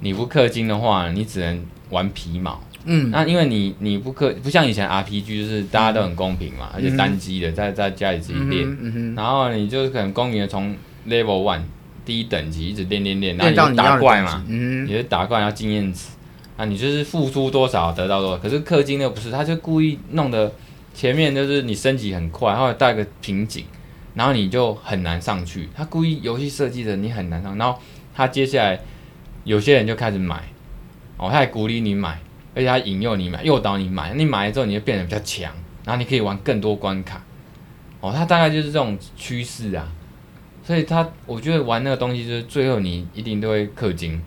[0.00, 2.60] 你不氪金的话，你只能玩皮毛。
[2.86, 10.74] 嗯，那因为你你不氪不像以前 RPG 就是大家都很公平嘛，嗯、而且单机的在在家里自己练，嗯嗯、然后你就是可能公平的从
[11.06, 11.60] Level One
[12.06, 16.08] 第一等级一直练练练，然后你就打怪嘛，嗯，你就打怪要经验值，
[16.56, 20.50] 啊，你就是付出多少得到多少，可是氪金的不是，他就故意弄得
[20.94, 23.66] 前面就是你升级很快，然后来带个瓶颈，
[24.14, 27.78] 然后你就很难上去，他故意游戏设计的你很难上，然后
[28.14, 28.80] 他接下来
[29.44, 30.42] 有些人就开始买。
[31.16, 32.18] 哦，他还鼓励你买，
[32.54, 34.14] 而且他引诱你买，诱导你买。
[34.14, 35.52] 你买了之后，你就变得比较强，
[35.84, 37.22] 然后你可以玩更多关卡。
[38.00, 39.86] 哦，他大概就是这种趋势啊。
[40.64, 44.22] 所以他，我觉得玩那个东西，就是最后你一定都会氪金。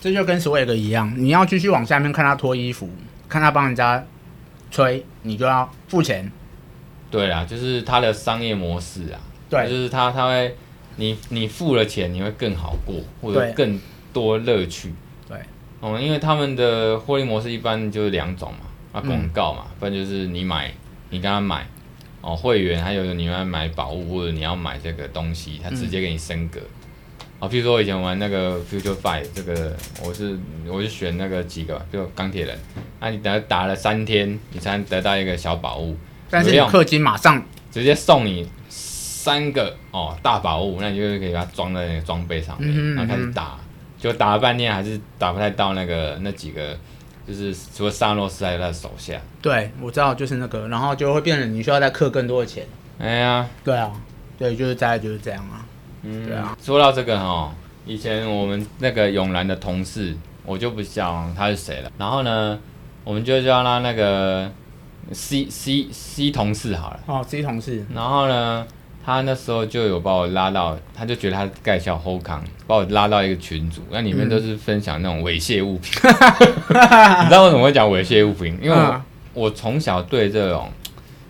[0.00, 2.88] 这就跟 Swag 一样，你要继续往下面看他脱衣服，
[3.28, 4.06] 看他帮人家
[4.70, 6.30] 吹，你就要付钱。
[7.10, 9.20] 对啊，就是他的商业模式啊。
[9.50, 10.56] 对，就是他他会，
[10.98, 13.80] 你你付了钱，你会更好过，或者更
[14.12, 14.92] 多乐趣。
[15.26, 15.38] 对。
[15.80, 20.74] 哦，因为他们的获利模式一般就是两种嘛，啊，广告嘛，不然就是你买，
[21.10, 21.64] 你跟他买，
[22.20, 26.58] 哦，会员，还有你要买宝物或者你要买这个东西，他直接给你升格，
[27.38, 32.58] 啊、嗯，譬如说我以前玩那个 Future Fight 这个，我是我是选那个几个，就钢铁人，
[32.98, 35.96] 啊，你等打了三天，你才能得到一个小宝物，
[36.28, 38.50] 但是你氪金马上直接送你
[39.28, 43.58] 三个哦大宝物，那你就可以把它装在那个装备上面，嗯哼嗯哼然后开始打。
[44.00, 46.78] 就打了半天，还是打不太到那个那几个，
[47.26, 49.20] 就是除了萨诺斯还有他的手下。
[49.42, 52.64] 对，我知道，就是那个，然后就会变成你需要再氪更多的钱。
[53.00, 53.90] 哎呀，对啊，
[54.38, 55.66] 对，就是大概就是这样啊。
[56.04, 56.56] 嗯，对啊。
[56.62, 57.52] 说到这个哈，
[57.84, 61.90] 以前我们那个永兰的同事，我就不讲他是谁了。
[61.98, 62.56] 然后呢，
[63.02, 64.48] 我们就叫他那个
[65.10, 67.00] C C C 同事好了。
[67.06, 67.84] 哦，C 同事。
[67.92, 68.64] 然后呢？
[69.08, 75.98] 他那时候就有把我拉到，他就觉得他盖小后康，把我拉到一个群组，那里面都是分享那种猥亵物品。
[76.02, 78.58] 嗯、 你知道为什么会讲猥亵物品？
[78.60, 80.70] 因为我我从小对这种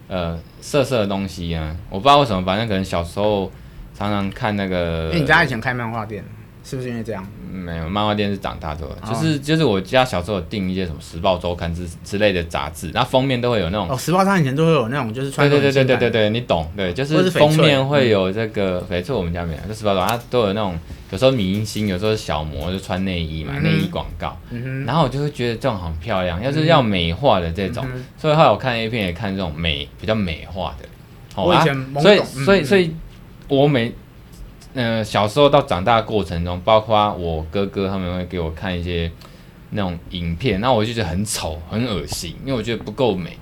[0.09, 3.49] 呃色色的东西啊，我不知道为什么，反正可能小时候
[3.95, 5.13] 常常看那个。
[5.15, 6.25] 你家以前开漫画店？
[6.69, 7.27] 是不是因为这样？
[7.51, 13.89] 没有，漫画店是长大之后，就是就是我家小时候有订一些什么《时报周刊》之之类的杂志，然后封面都会有那种。
[13.89, 15.49] 哦，《时报》它以前都会有那种，就是穿。
[15.49, 20.79] 对对对对对对对，你懂，对，就是封面会有这个翡翠，我们家没有，就《时报》它都有那种，
[21.11, 24.37] 有时候明星，有时候小模就穿内衣嘛，内衣广告。
[24.85, 27.83] 然后我就会觉得这种很漂亮，要是要美化的这种，
[28.19, 30.87] 所以后来我看 A 片也看这种美比较美化的。
[31.43, 32.95] 我以前所以所以所以，
[33.49, 33.95] 我每。
[34.81, 39.11] 嗯、小时候到长大的过程中，包括我哥哥他们会给我看一些
[39.71, 43.37] 那种影片，那我就觉得很丑、很恶心，因为我觉得不够美。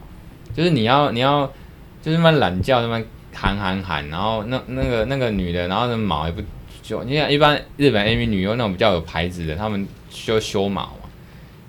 [0.54, 1.46] 就是你要你要
[2.00, 2.98] 就是那么懒觉，那么
[3.34, 6.40] 喊喊喊，然后那那个 那个女的，然后那毛也不
[6.82, 7.04] 修。
[7.04, 11.10] 你看一般日本 AV 女优那种比较有牌子的，他们修修毛嘛，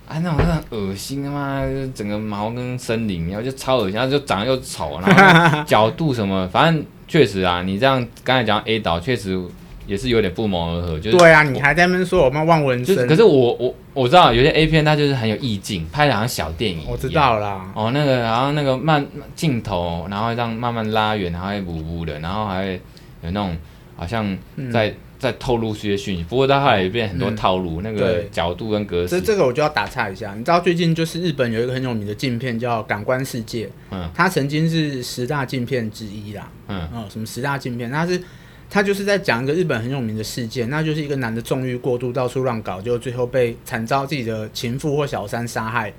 [0.08, 1.62] 啊那种很恶心的嘛，
[1.94, 6.86] 整个毛跟森林一样，就超恶心，然后就长得又丑，然后角度什么，反正。
[7.08, 9.39] 确实啊，你这样刚才讲 A 岛，确实
[9.86, 11.00] 也是有点不谋而合。
[11.00, 16.82] 就是对啊，你还在那边说我们望文生，可是我我我知道有些 A 片它就是很有意境，拍的好像小电影。
[16.88, 17.72] 我知道啦。
[17.74, 22.82] 哦，那个然后那个慢镜头，然后这样慢慢拉远，然后还呜呜的，然后还会
[23.22, 23.56] 有那种
[23.96, 24.38] 好像
[24.72, 26.24] 在、嗯、在透露一些讯息。
[26.24, 29.10] 不过到后来也变很多套路，嗯、那个角度跟格式。
[29.10, 36.52] 这这个我就要打岔一下，你知道最近就是日本有一个很有名的镜片叫《感官世界》，嗯，它曾经是十大镜片之一啦。
[36.68, 37.90] 嗯，哦，什么十大镜片？
[37.90, 38.22] 它是
[38.70, 45.94] 他就是在讲一个日本很有名的事件，那就是一个男的纵欲过度，到处乱搞，就最后被惨遭自己的情妇或小三杀害。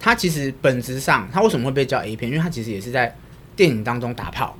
[0.00, 2.30] 他其实本质上，他为什么会被叫 A 片？
[2.30, 3.16] 因为他其实也是在
[3.56, 4.56] 电影当中打炮。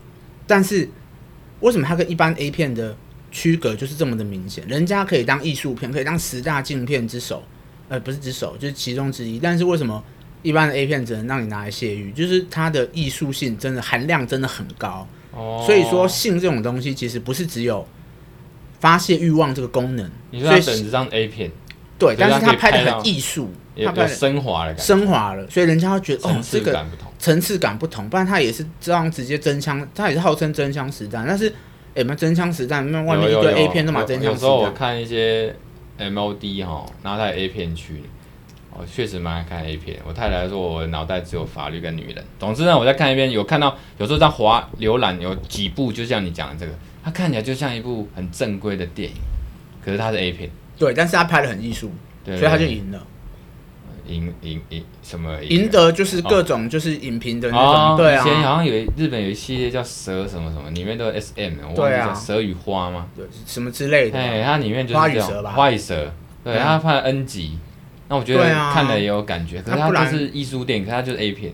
[0.47, 0.89] 但是
[1.61, 2.97] 为什么他跟一般 A 片的
[3.35, 4.65] 区隔就是这么的明显？
[4.69, 7.43] 人家可以当艺术片，可以当十大镜片之首，
[7.89, 9.41] 呃，不是之首，就是其中之一。
[9.41, 10.03] 但是为什么
[10.43, 12.13] 一般的 A 片只能让你拿来泄欲？
[12.13, 15.07] 就是它的艺术性真的含量真的很高。
[15.33, 17.85] 哦所以说，性这种东西其实不是只有
[18.79, 20.09] 发泄欲望这个功能。
[20.31, 21.51] 你说它本质上 A 片，
[21.99, 23.51] 对，但是他拍的很艺术，
[23.85, 26.87] 它拍升华了，升华了，所以人家会觉得哦，这个
[27.19, 28.09] 层次感不同。
[28.09, 31.27] 不然他也是这样直接真枪，他也是号称真枪实弹。
[31.27, 31.53] 但是，
[31.95, 34.33] 哎，那真枪实弹，那外面一堆 A 片都嘛真枪实弹。
[34.33, 35.55] 有时候我看一些
[35.99, 38.03] MOD 哈，然后它有 A 片区。
[38.77, 40.01] 我确实蛮爱看 A 片。
[40.05, 42.25] 我太太说我脑袋只有法律跟女人。
[42.41, 49.15] 总之呢，我在看一遍，有看到有时候在滑浏览，有几部就像你讲的这个，它看起来就像一部很正规的电影，
[49.85, 50.51] 可是它是 A 片。
[50.77, 51.93] 对，但是它拍的很艺术，
[52.25, 53.01] 所以它就赢了。
[54.07, 55.43] 赢赢赢什么？
[55.45, 57.65] 赢得就是各种就是影评的那种。
[57.65, 58.21] 哦、对啊。
[58.21, 63.07] 以前好像有日本有一系列叫蛇什么什么，里面都是 SM，我忘记叫蛇与花吗？
[63.17, 64.19] 对，什么之类的。
[64.19, 65.51] 哎，它里面就是这种花与蛇吧。
[65.53, 66.13] 花与蛇。
[66.43, 67.59] 对，它拍了 N 集。
[68.09, 71.53] 那我觉得看了也有感觉，可是它就是艺术电影，可它就是 A 片，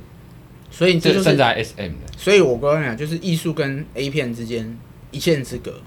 [0.70, 2.12] 所以这就是甚至 SM 的。
[2.18, 4.76] 所以我跟你讲，就是艺术跟 A 片之间
[5.12, 5.80] 一线之隔。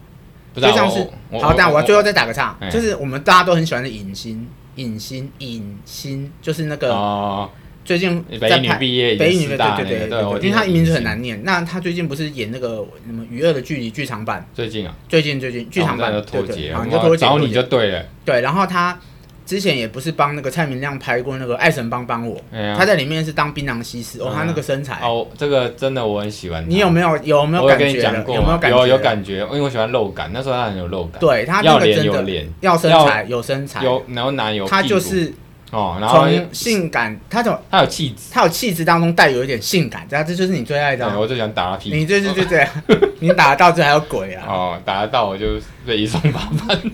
[0.54, 1.00] 不就像是
[1.42, 7.50] 好，但我最后再打个岔，就是我们大家都很喜欢的影星，影星，影星，就是那个
[7.86, 11.44] 最近在拍北影女对对对对，因为他名字很难念。
[11.44, 14.48] 那他最近不是演那个什么《娱乐的距离》剧场版？
[14.54, 18.06] 最近啊，最近最近剧场版的脱节，然后就脱节，找你就对了。
[18.26, 19.00] 对，然后他。
[19.46, 22.36] 之前也不是帮那个蔡明亮拍过那个《爱神帮帮我》，
[22.78, 26.64] 他在里面是当槟榔西施哦，他那个身材哦，这个真的我很喜欢。
[26.70, 28.02] 你有没有有没有感觉？
[28.28, 28.78] 有没有感觉？
[28.78, 31.20] 有有感觉，因为我喜欢肉感，那时候他很有肉感。
[31.20, 35.34] 对他那个真的要身材有身材，有然后男有，他就是
[35.72, 41.20] 哦，然后从性感，他从他有气质，他有气质当中带有一点性感，这样这就是你最爱的。
[41.20, 42.68] 我最喜欢打他屁股，你对对对对，
[43.20, 44.46] 你打得到这还有鬼啊！
[44.48, 46.92] 哦，打得到我就被一送八分。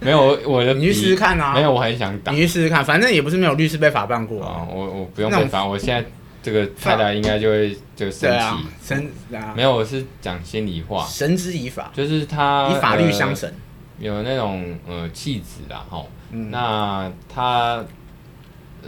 [0.00, 1.54] 没有，我的你去试试看啊！
[1.54, 2.32] 没有，我很想打。
[2.32, 4.66] 你去试试看，反正也不是没有律师被法办过啊。
[4.70, 6.08] 我我不用被罚，我现在
[6.42, 8.46] 这个太太应该就会就生气。
[8.82, 9.10] 生
[9.54, 11.04] 没有，我是讲心里话。
[11.06, 13.52] 绳之以法，就是他以法律相绳，
[13.98, 16.08] 有那种呃气质啦，吼。
[16.30, 17.84] 那他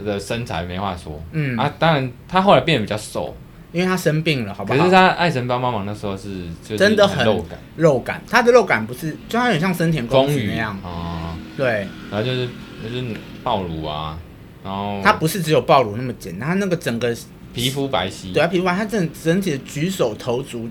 [0.05, 3.35] 的身材没话说，嗯啊，当然他后来变得比较瘦。
[3.73, 4.79] 因为他生病了，好不好？
[4.79, 8.21] 可是他爱神帮帮忙那时候是，就是真的很肉感，肉感。
[8.29, 11.37] 他的肉感不是，就他有点像森田公子那样啊。
[11.55, 12.47] 对，然后就是
[12.83, 13.01] 就是
[13.43, 14.19] 暴乳啊，
[14.61, 17.15] 然后他不是只有暴乳那么简单，他那个整个
[17.53, 20.67] 皮肤白皙，对啊，皮肤白，他整整体的举手投足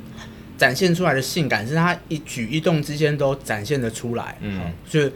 [0.58, 4.36] 展现出来的性感，是他一举一动之间都展现的出来。
[4.40, 5.10] 嗯，就是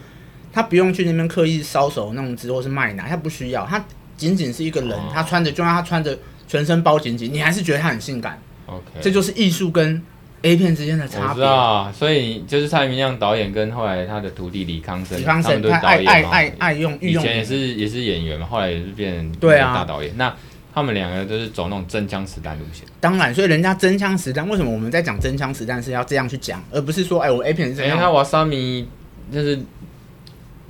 [0.50, 3.84] 他不用去那边刻意搔首弄姿或是卖奶，他不需要，他
[4.16, 6.18] 仅仅是一个人，他穿着就让他穿着。
[6.46, 8.38] 全身包紧紧，你还是觉得他很性感。
[8.66, 10.02] OK，这就是艺术跟
[10.42, 11.28] A 片之间的差别。
[11.28, 20.12] 我知道，所以就是蔡明亮导演跟后来他的徒弟李康生，李康生他爱爱爱爱用，以前也是也是演员嘛，后来也是变成大导演。
[20.16, 20.34] 那
[20.74, 22.86] 他们两个都是走那种真枪实弹路线。
[23.00, 27.90] 当然，所以人家真枪实弹，为什么我们在讲真枪实弹是要这样去讲，而不是说哎，我 A 片是这样？
[27.90, 28.88] 因为他瓦萨米
[29.32, 29.58] 就是。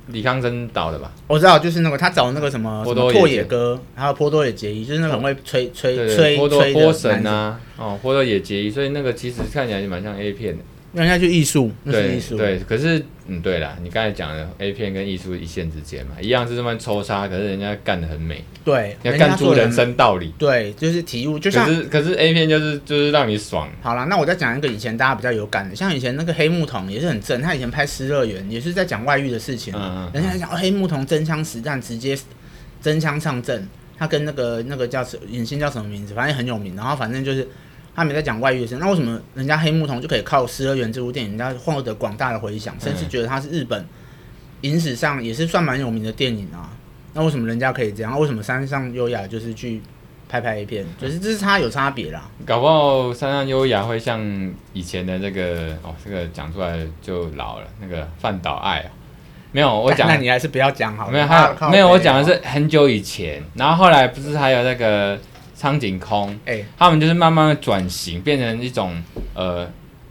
[0.07, 1.11] 李康生导的吧？
[1.27, 10.63] 我知道，就是那个他找那个什么拓野哥，还有波多野结衣，就是那个很会吹吹吹吹波神啊，哦，波多野结衣，所以那个其实看起来就蛮像 A 片的。
[10.95, 23.69] 人家就艺术，那是艺术对，可是嗯，对了，你刚才讲的 A 片跟艺术一线之间嘛，一样是这么抽插，可是人家干的很美，对，要干出人生道理，对，就是体悟，就像可是可是 A 片就是就是让你爽。
[23.81, 32.17] 好了，那我再讲一个以前大家比较有感的，像以前那个黑木瞳也是很正，他以前拍《失乐园》也是在讲外遇的事情，嗯嗯，人家还讲黑木瞳真枪实弹直接
[32.81, 37.45] 真枪上阵，他跟那个那个叫什影星叫什么名字，反正很有名，然后反正就是。
[37.95, 43.85] 他没在讲外遇的事，那为什么人家黑木瞳就可以靠《失乐园》这部电影，人家获得广大的回响，甚至觉得他是日本
[44.61, 46.69] 影史上也是算蛮有名的电影啊？
[47.13, 48.19] 那为什么人家可以这样？
[48.19, 49.81] 为什么山上优雅就是去
[50.27, 50.85] 拍拍一片？
[50.99, 52.29] 就是这是差有差别啦。
[52.45, 54.19] 搞不好山上优雅会像
[54.73, 57.67] 以前的那个哦，这个讲出来就老了。
[57.79, 58.91] 那个饭岛爱啊，
[59.53, 61.11] 没有我讲，那你还是不要讲好了。
[61.13, 65.17] 没有，还有没有，我讲的是很久以前，然后后来不是还有那个。
[65.55, 69.01] 苍井空，哎、欸，他们就是慢慢的转型，变成一种
[69.33, 69.67] 呃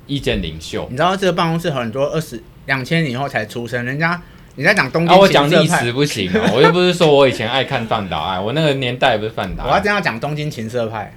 [0.06, 0.86] 意见领袖。
[0.90, 4.20] 你知道这个办公室很多二十两千年以后才出生，人家
[4.56, 9.64] 你在讲东京，啊，我讲历史不行哦， 我又不是说我以前爱看范岛爱，我那个年代不是范岛。
[9.66, 11.14] 我要这样讲东京情色派，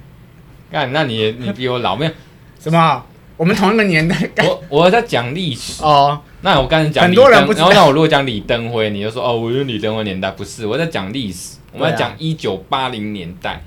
[0.70, 2.12] 干，那你你比我老没有？
[2.60, 3.02] 什么？
[3.38, 4.16] 我们同一个年代。
[4.44, 6.20] 我我在讲历史哦。
[6.42, 13.62] 那我刚才讲很多人不然后那我如果讲李登辉，你就说哦，我是李登辉年代，不是，我在讲历史，我们在讲一九八零年代。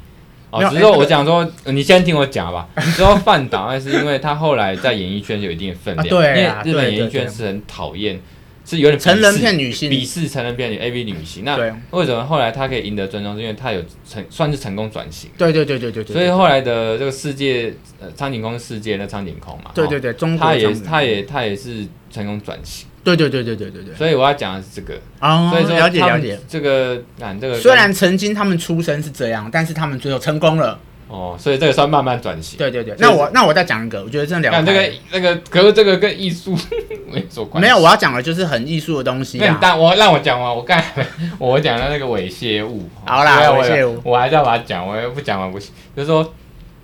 [0.52, 2.68] 哦，只是说我讲说，你先听我讲吧。
[2.76, 8.20] 你知道饭岛爱是因为他后来在演艺圈有一定的分量，因为日本演艺圈是很讨厌，
[8.66, 11.46] 是有点成人片女性，鄙视成人片女 AV 女星。
[11.46, 11.58] 那
[11.92, 13.34] 为什么后来他可以赢得尊重？
[13.36, 15.30] 是因为他有成算是成功转型。
[15.38, 16.14] 对对对对对对。
[16.14, 22.88] 所以后来的这个世界，呃，苍井空世界那苍井空嘛，对对对，中他也他也他也是成功转型。
[23.04, 30.80] 对对对对对对对，所以我要讲的是这个啊，所以说了解了解这个，啊这个虽然曾经他们出身是这样，但是他们最后成功了。
[31.08, 32.58] 哦，所以这个算慢慢转型。
[32.58, 36.58] 对对对，那我那我再讲一个，我觉得这两个，这个那个，可是这个跟艺术
[37.12, 37.68] 没有关系。
[37.68, 39.38] 没有，我要讲的就是很艺术的东西。
[39.38, 41.06] 那但我让我讲完，我刚才
[41.38, 42.88] 我讲的那个猥亵物。
[43.04, 45.74] 好啦，猥亵物，我还是要把它讲，我又不讲完不行。
[45.94, 46.34] 就是说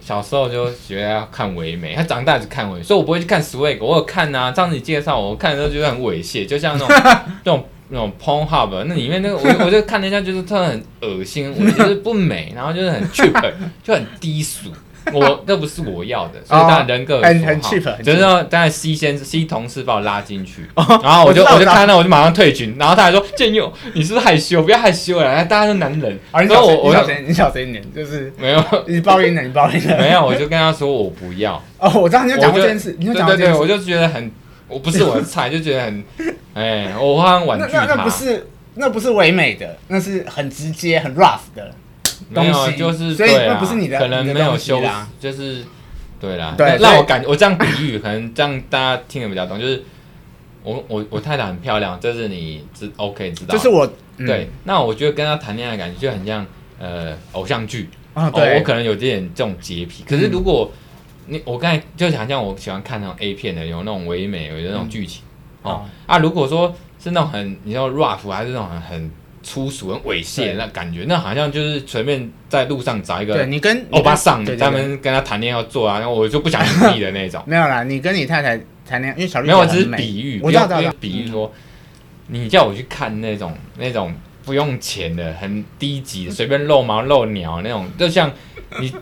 [0.08, 4.54] 小时候就觉得要看唯美，他长大只看唯美，所以我不会去看 swag，我有看啊。
[4.54, 6.96] 上次你介绍我，我看的时候觉得很猥亵，就像那种
[7.44, 7.66] 那种。
[7.90, 14.70] 那种 Pornhub 那里面那个我我就看了一下就是特很恶心，我觉得不美，然后就是很 cheap，就很低俗，
[15.14, 17.36] 我这不是我要的，所以当然人各有所好。
[17.36, 24.62] 很很 cheap，就是说，当然 C 先 C 同事把我拉进去，然后我就我就看到我就马上退群，然后他还说建佑，你是不是害羞？
[24.64, 26.20] 不要害羞了，大家都男人。
[26.32, 29.98] 然后我我小声，你小声一点，就是没有你报应了，你报应了。
[30.00, 31.62] 没有，我就跟他说我不要。
[31.80, 34.32] 哦，我知道你要讲这件事，你就讲这件事，我就觉得很，
[34.68, 36.04] 我不是我的菜，就觉得很，
[36.54, 37.86] 哎，我好像婉拒他。
[37.86, 38.48] 那不是。
[38.80, 41.72] 那不是唯美的，那是很直接、很 rough 的
[42.34, 45.64] 东西，没有就是所以那不是你的，可能没有修啦，就是
[46.20, 46.56] 对啦。
[46.58, 49.60] 对，让我感觉我这样比喻，可能这样大家听得比较懂。
[49.60, 49.84] 就是
[50.64, 53.54] 我我我太太很漂亮，这是你知 OK 知道？
[53.54, 54.50] 就是我对。
[54.64, 56.46] 那我觉得跟她谈恋爱感觉就很像
[56.80, 58.30] 呃偶像剧啊。
[58.30, 60.04] 对，我可能有点这种洁癖。
[60.08, 60.72] 可是如果
[61.28, 65.24] 你我刚才就想像我喜欢看那种 A 片的，有那种唯美，有那种剧情
[65.62, 66.18] 哦啊。
[66.20, 69.12] 如果说是那种很，你说 rough 还是那种很很
[69.48, 77.42] 粗俗、很猥亵那感觉，那好像就是随便在路上找一个，对你跟欧巴桑，他们跟他谈恋爱要做啊，然后我就不想努力的那种。
[77.48, 80.68] 没有啦，你跟你太太谈恋爱，因为小绿没有，只是比喻，我知道，
[81.00, 81.50] 比喻说，
[82.28, 88.30] 你叫我去看那种那种不用钱的、很低级的、 随便露毛露鸟那种，就像
[88.82, 88.94] 你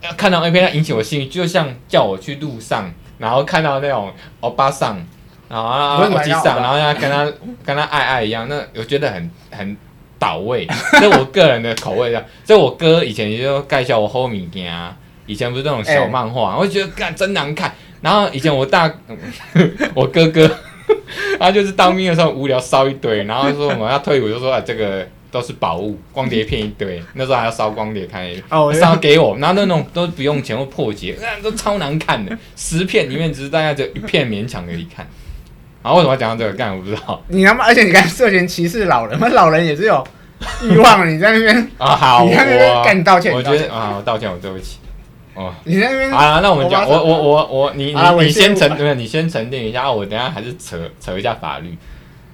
[0.00, 5.00] 要看到 A 片，它引起我兴趣，就像叫我去路上，然后看到那种欧巴桑。
[5.48, 7.30] 啊，我机上，然后要跟他
[7.62, 9.76] 跟他爱爱一样，那我觉得很很
[10.22, 12.24] 倒味， 这是我个人的口味的。
[12.44, 14.96] 这我哥以前也就介绍我好物件啊，
[15.26, 17.74] 以前不是那种小漫画，我就觉得干真难看。
[18.00, 18.88] 然后以前我大
[19.94, 20.48] 我哥哥，
[21.40, 28.24] 他就是当兵的时候无聊烧一堆，然后说我们要退伍就说啊这个都是宝物，光碟片一堆，那时候还要烧光碟看，
[28.78, 35.04] 烧给我，然后那种都不用钱会破解，那都超难看的，十片里面只是大概只有一片勉强可以看。
[35.82, 36.56] 啊，为什么要讲到这个？
[36.56, 37.20] 干，我不知道。
[37.28, 40.06] 你他妈，而且你看涉嫌歧视老人，那老人也是有
[40.62, 41.08] 欲望。
[41.12, 43.32] 你在那边 啊，好，你在那边干，你道歉。
[43.32, 44.78] 我觉得啊，我道歉，我对不起。
[45.34, 46.10] 哦，你在那边。
[46.12, 49.90] 啊，那我们讲，我我我我，你你你先沉，对，你先沉淀一下。
[49.90, 51.76] 我等下还是扯扯一下法律。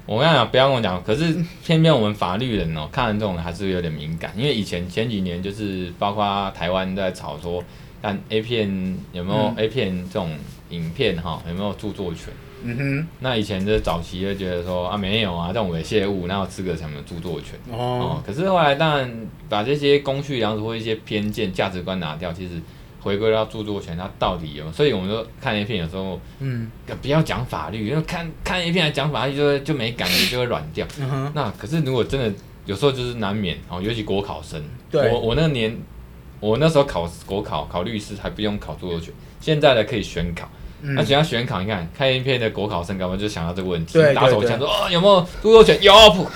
[0.05, 1.03] 我跟你讲，不要跟我讲。
[1.03, 7.63] 可是偏偏我们法律人哦，看完这种还是有点敏感，因为以前前几年就是包括台湾在吵说，
[8.01, 10.31] 但 A 片有没有 A 片这种
[10.71, 12.33] 影片哈，有没有著作权？
[12.65, 17.77] 嗯哼，那以前的早期就觉得说啊，没有啊，这种猥亵物哪有资格什么著作权哦，
[18.19, 18.23] 哦？
[18.27, 22.55] 可是后来当然把这些公序良俗或一些偏见价值观拿掉，其实
[23.01, 24.73] 回归到著作权，它到底有？
[24.73, 26.69] 所以我们说看 A 片有时候，嗯，
[27.01, 30.85] 不要讲法律，因为看看 A 片来讲法律就会就没感觉，就会软掉。
[30.99, 32.33] 嗯哼，那可是如果真的
[32.67, 35.77] 有时候就是难免哦，尤其国考生，对我我那年
[36.41, 40.49] 我那时候考国考考律师还不用考著作权，现在的可以选考。
[40.81, 45.77] 那只要选考，你看看一片的国考生，干嘛就想到这个问题，打手枪说哦，有没有著作权？
[45.83, 46.29] 有不？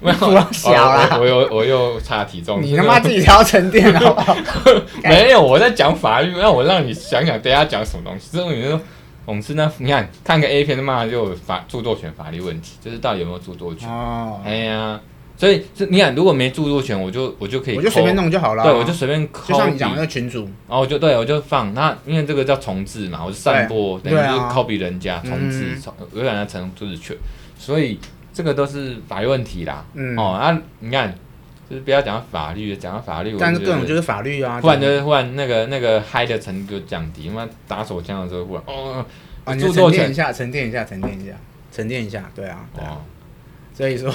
[0.00, 2.62] 没有，小啦， 我又我又差体重。
[2.62, 4.36] 你他妈自己调沉淀好不好？
[5.04, 8.30] 没有，我在讲法律，那我让你想想，等下讲什么东西？
[8.32, 8.80] 这种你说
[9.26, 9.70] 讽刺呢？
[9.78, 13.88] 你看看个 A 片，他妈就有法著作权法律问题，就是到底有没有著作权？
[13.88, 14.98] 哦，哎呀。
[15.36, 18.62] 所以，这你看，如果没著作权，我就我就可以，我就随便弄就好了。
[18.62, 19.28] 对，我就随便。
[19.46, 27.16] 就像你讲那个群主，然后我就对我就放那，因为这个叫重置嘛，我就散播，等于就是 copy 人家重置，重有人家成著作权，
[27.58, 27.98] 所以
[28.32, 29.84] 这个都是法律问题啦。
[29.94, 30.16] 嗯。
[30.16, 31.12] 哦，那你看，
[31.68, 34.60] 就是不要讲到法律，讲到法律，但是各种就是法律啊。
[34.62, 39.04] 忽然就是忽然那个那个嗨的程度降低，因为打手枪的时候忽然哦，
[39.58, 40.04] 著作权。
[40.04, 41.32] 沉淀一下，沉淀一下，沉淀一下，
[41.72, 42.64] 沉淀一下，对啊。
[42.76, 43.02] 哦。
[43.74, 44.12] 所以说。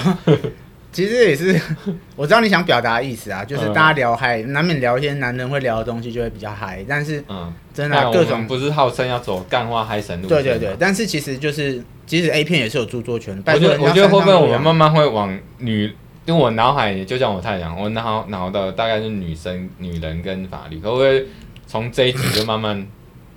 [0.92, 1.60] 其实也是，
[2.16, 6.84] 我知道你想表达的意思啊，就是大家聊嗨，难免聊一些男人会聊的东西，就会比较嗨。
[6.88, 10.28] 但是，嗯，真的各种不是号称要走干话嗨神路。
[10.28, 13.42] 对对对，但是其实就是，其实 A 片也是有著作权。
[13.46, 15.84] 我觉得，我觉得会不会我们慢慢会往女，
[16.26, 21.28] 因为我脑海就像我太阳，我脑脑的大概是女生、女人跟法律，会不会
[21.68, 22.88] 从这一集就慢慢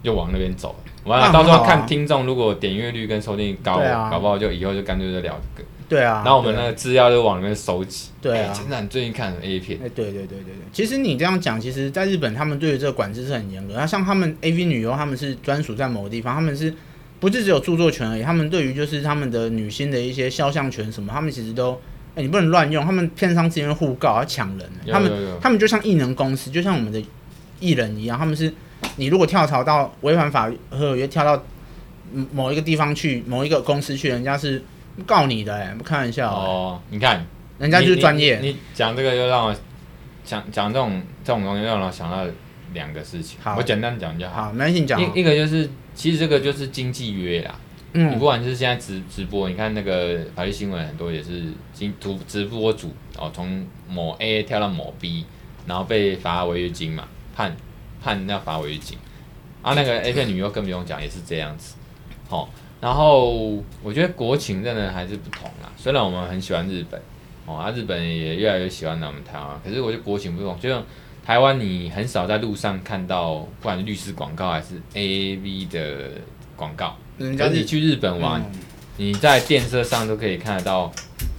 [0.01, 0.75] 又往那边走？
[1.05, 3.79] 完了，到时候看听众如果点阅率跟收听高，
[4.11, 5.69] 搞不好就以后就干脆就聊这个。
[5.93, 8.09] 对啊，然后我们那个资料就往里面收集。
[8.23, 9.79] 对啊，真的，你最近看 A 片？
[9.85, 10.55] 哎，对对对对对。
[10.73, 13.75] 其实你这样讲，其实在日本，他们对于这个管制是很严格。
[13.75, 16.73] 那像他们 AV 女优，他们是专属在某个地方，他们是
[17.21, 18.23] 不是只有著作权而已？
[18.23, 21.79] 他们对于就是他们的女星的一些肖像权什么，他们其实都，
[22.15, 22.83] 哎，你不能乱用。
[22.87, 25.13] 他们片商之间互告要抢人，他们
[25.43, 27.05] 他们就像艺能公司，就像我们的
[27.61, 28.51] 艺人一样，他们是，
[28.97, 31.45] 你如果跳槽到违反法律合约，跳到
[32.33, 34.63] 某一个地方去，某一个公司去，人家是。
[35.07, 36.81] 告你的不开玩笑哦。
[36.91, 37.25] 你看，
[37.59, 38.39] 人家就是专业。
[38.41, 39.55] 你讲这个又让我
[40.25, 42.25] 讲讲这种这种东西，让我想到
[42.75, 43.39] 两个事情。
[43.43, 44.45] 好，我简单讲就好。
[44.45, 45.01] 好，没关系，讲。
[45.01, 47.55] 一一个就是，其实这个就是经济约啦。
[47.93, 48.13] 嗯。
[48.13, 55.25] 你不管是现在直直播，你看那个法律新闻很多也是经图直播主哦，从某 A 跳到某 B，
[55.67, 57.09] 然后被罚违约金嘛。
[57.35, 57.57] 判
[58.03, 58.99] 判要罚违约金。
[59.63, 61.77] 啊，那个 A 片女优更不用讲，也是这样子。
[62.29, 62.49] 好，
[62.83, 65.71] 然后我觉得国情真的还是不同啦。
[65.77, 67.01] 虽然我们很喜欢日本，
[67.47, 70.59] 哦，啊，日本也越来越喜欢我们台湾，可是我觉得国情不同。
[70.59, 70.85] 就像
[71.25, 76.11] 台湾，你很少在路上看到，不管是律师广告还是 AV 的
[76.57, 76.97] 广告。
[77.19, 78.59] 可是你去日本玩，嗯、
[78.97, 80.91] 你在电车上都可以看得到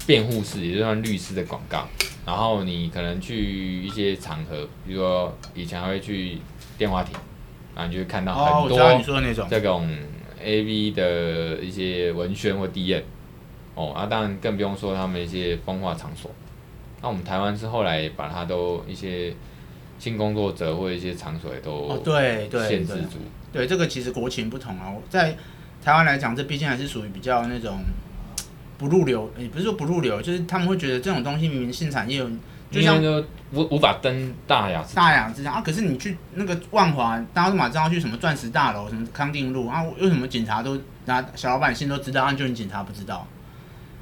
[0.07, 1.85] 辩护士，也就算律师的广告。
[2.25, 6.37] 然后你可能去一些场合，比如说以前还会去
[6.77, 7.13] 电话亭，
[7.75, 9.85] 然后你就会看到很多这种
[10.43, 13.03] AV 的一些文宣或 D N，。
[13.75, 16.29] 哦，啊，当然更不用说他们一些风化场所。
[17.01, 19.33] 那我们台湾是后来把它都一些
[19.97, 23.17] 性工作者或一些场所也都哦，对对限制住。
[23.51, 25.35] 对，这个其实国情不同啊，在
[25.83, 27.79] 台湾来讲，这毕竟还是属于比较那种。
[28.75, 32.21] 不入流，也不是说不入流，就是他们会觉得这种东西明明性产业，
[32.73, 35.61] 就像就无无法登大雅大雅之堂啊。
[35.61, 39.83] 可是你去那个万华，大家都马上去什么钻石大楼，什么康定路啊？
[39.99, 43.27] 为什么警察都拿小老百姓都知道，啊，就你警察不知道？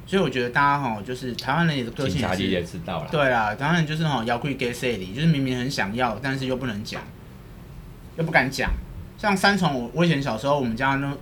[0.06, 3.08] 所以我觉得大家哈，就是台湾人也的个性也是，也知道了。
[3.10, 7.02] 对啦，台湾人就是哈，要可以给谁里，就是明明很想要，但是又不能讲，
[8.16, 8.70] 又不敢讲。
[9.18, 11.12] 像三重，我我以前小时候，我们家那。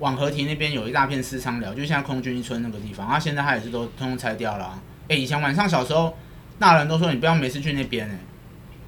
[0.00, 4.82] 往河堤那边有一大片私仓寮，就像空军一村那个地方，啊，现在他也是都通通拆掉了，啊。
[5.04, 6.12] 哎，欸，以前晚上小时候，
[6.58, 8.18] 大人都说你不要每次去那边，哎，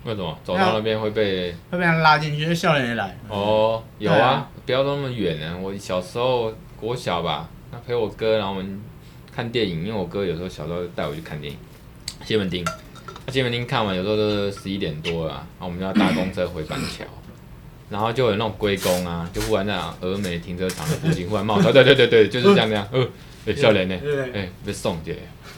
[0.04, 0.38] 为什么？
[0.44, 3.16] 走到那边会被会被人拉进去，就笑脸也来。
[3.28, 5.56] 哦，有啊，啊不要那么远呢。
[5.60, 8.80] 我小时候国小吧，那陪我哥，然后我们
[9.34, 11.58] 看电影，因为我哥有时候小时候带我去看电影，
[12.24, 12.64] 西门町，
[13.26, 17.04] 那西门町看完有时候都是十一点多了，然后我们就要搭公车回板桥。
[17.88, 23.08] 然后就有那种龟公啊，就忽然在峨眉停车场的附近忽然冒出来，对对对对，就是这样这样，呃，
[23.46, 23.96] 哎，笑脸呢，
[24.34, 25.16] 哎，被送姐，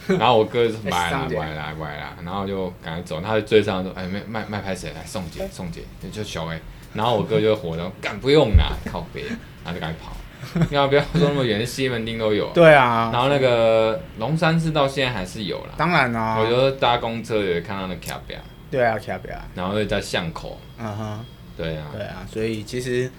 [0.18, 4.92] 然后我哥就买啦买啦买啦，然后就赶快走，他就追上说，哎，卖卖卖拍谁？
[4.94, 6.60] 来送姐送姐，就小哎，
[6.94, 9.22] 然后我哥就火了，干不用啦， 靠北，
[9.64, 18.38] 然后就赶紧跑，要不要说那么远，西门町都有，对啊，然后那个龙山寺到现在还是有啦，当然啦，我觉得搭公车也看到那卡表，
[18.70, 21.24] 对啊卡表，然后又在巷口，嗯哼。
[21.56, 23.10] 对啊，对啊，所以其实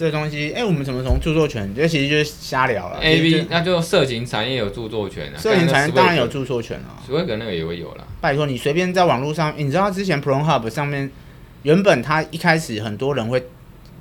[0.00, 1.74] 这个东西，哎，我们怎么从著作权？
[1.74, 2.98] 这其实就是瞎聊了。
[3.02, 6.96] A V，那就色情产业有著作权啊，色情产业当然有著作权啊。
[7.06, 8.06] 所以可能那个也会有了。
[8.18, 11.10] 拜托你随便在网络上，你知道之前 Pornhub 上面
[11.64, 13.44] 原本它一开始很多人会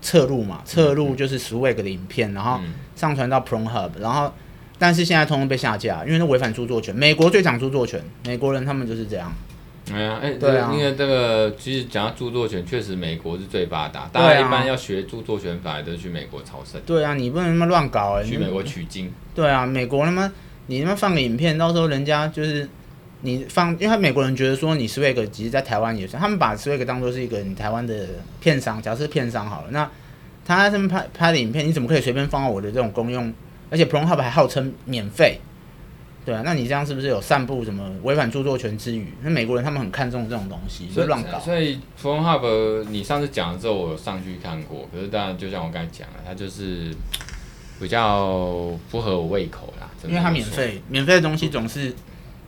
[0.02, 2.62] 侧录嘛，侧录就是 Swag 的影片，然后
[2.96, 4.34] 上传到 Pornhub，然后
[4.78, 6.96] 但是现在通通被下架，因为那违反著作权。
[6.96, 9.30] 美国最讲著作权，美国人他们就是这样。
[9.94, 16.80] 哎呀，哎，对啊，因为这个其实讲到著作权，确实美国是最发达，大家一般要学著作权法都是去美国朝圣。
[16.86, 19.12] 对啊，你不能那么乱搞哎，去美国取经。
[19.34, 20.32] 对啊，美国他妈
[20.68, 22.68] 你他妈放个影片，到时候人家就是
[23.22, 28.08] 你放，因为他美国人觉得说你 Swag 其实在台湾也是，他们把 Swag 当做是一个你台湾的
[28.40, 29.90] 片商，假设是片商好了，那
[30.46, 33.34] 他在这边拍拍的影片，你怎么可以随便放到我的这种公用？
[33.72, 35.40] 而且 Pornhub 还号称免费。
[36.30, 39.12] 对啊，那你这样是不是有散布什么违反著作权之语？
[39.24, 41.40] 那美国人他们很看重这种东西，所以乱搞。
[41.40, 44.88] 所以 Pornhub 你上次讲了之后，我有上去看过。
[44.94, 46.94] 可是当然，就像我刚才讲了，它就是
[47.80, 49.90] 比较不合我胃口啦。
[50.08, 51.92] 因为它免费，免费的东西总是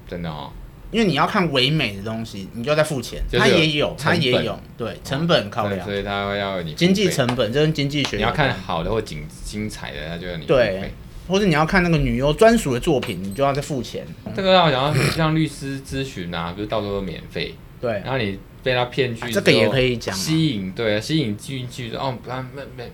[0.08, 0.52] 真的哦。
[0.92, 3.24] 因为你要看唯美的东西，你就要再付钱。
[3.32, 5.84] 它也有，它也有，对，成本考量。
[5.84, 8.18] 所以它会要你经济成本，这跟经济学。
[8.18, 10.94] 你要看好的或精精彩的，它就要你对。
[11.28, 14.06] 或者你要看那个女优专属的作品，你就要再付钱。
[14.36, 17.56] 这个让我想到像律师咨询啊，不是到时候都免费。
[17.80, 17.92] 对。
[18.04, 20.14] 然后你被他骗去，这个也可以讲。
[20.16, 22.92] 吸引对，吸引进去哦，不然没没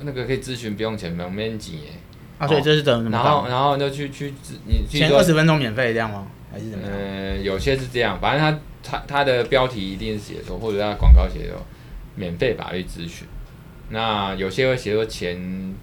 [0.00, 1.82] 那个可以咨询不用钱，不用钱耶。
[2.38, 3.16] 啊，所以这是等什么？
[3.18, 4.32] 然后然后就去去
[4.66, 6.26] 你前二十分钟免费这样吗？
[6.52, 6.94] 还是怎么样？
[6.96, 11.66] 嗯，有些是这样，反正他他他的标题一定是写说，或者他广告写说
[12.14, 13.26] 免费法律咨询。
[13.90, 15.74] 那有些会写说前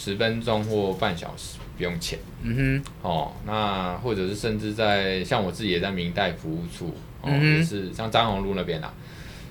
[0.00, 1.58] 十分钟或半小时。
[1.76, 8.92] 不用钱，嗯哼，哦，那或者是甚至在像我自己也在明代服务处，哦，嗯、也是像张宏路那边啊，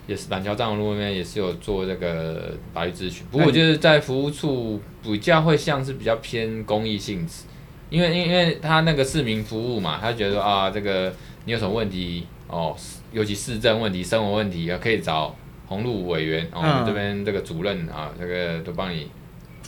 [0.06, 3.26] 也是板桥张宏路那边也是有做这个法律咨询。
[3.32, 7.46] 不过我觉得在服务处比较会像是比较偏公益性质，
[7.90, 11.12] 因为因为他那个市民服务嘛，他觉得啊，这个
[11.46, 12.78] 你有什么问题哦，
[13.12, 15.36] 尤其市政问题、生活问题啊，可以找
[15.66, 19.08] 宏路委员，哦，嗯、这边这个主任啊，这个都帮你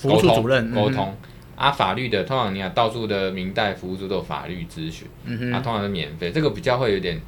[0.04, 1.16] 沟通沟通。
[1.56, 7.22] 啊，法律的通常你看到处的明代服务处都有法律咨询，嗯哼，啊，通常是免费，这个比较会有点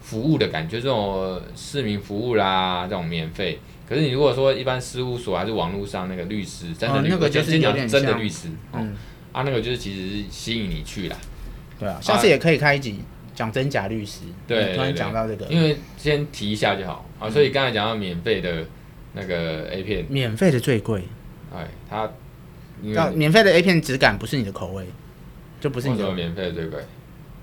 [0.00, 3.58] 服务的感觉，这种市民服务啦，这种免费。
[3.86, 8.94] 可是你如果说一般事务所还是网络上那个律师，真的律师，哦，那个就是讲真的律师，嗯，
[9.32, 11.16] 啊，那个就是其实是吸引你去啦，
[11.78, 13.00] 对啊，下次也可以开一集
[13.34, 14.20] 讲真假律师。
[14.46, 17.28] 对，突然讲到这个，因为先提一下就好啊。
[17.28, 18.64] 所以刚才讲到免费的
[19.12, 21.02] 那个 A 片，免费的最贵。
[21.54, 22.10] 哎，它，
[23.14, 24.86] 免费的 A 片质感不是你的口味，
[25.60, 26.12] 就不是你的。
[26.12, 26.80] 免费的最贵？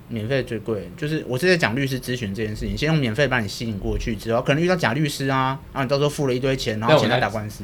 [0.09, 7.63] 免费最贵，就是我是在讲律师咨询这件事情，先用免费把你吸引过去，之后可能遇到假律师啊，然后你到时候付了一堆钱，然后请他打官司。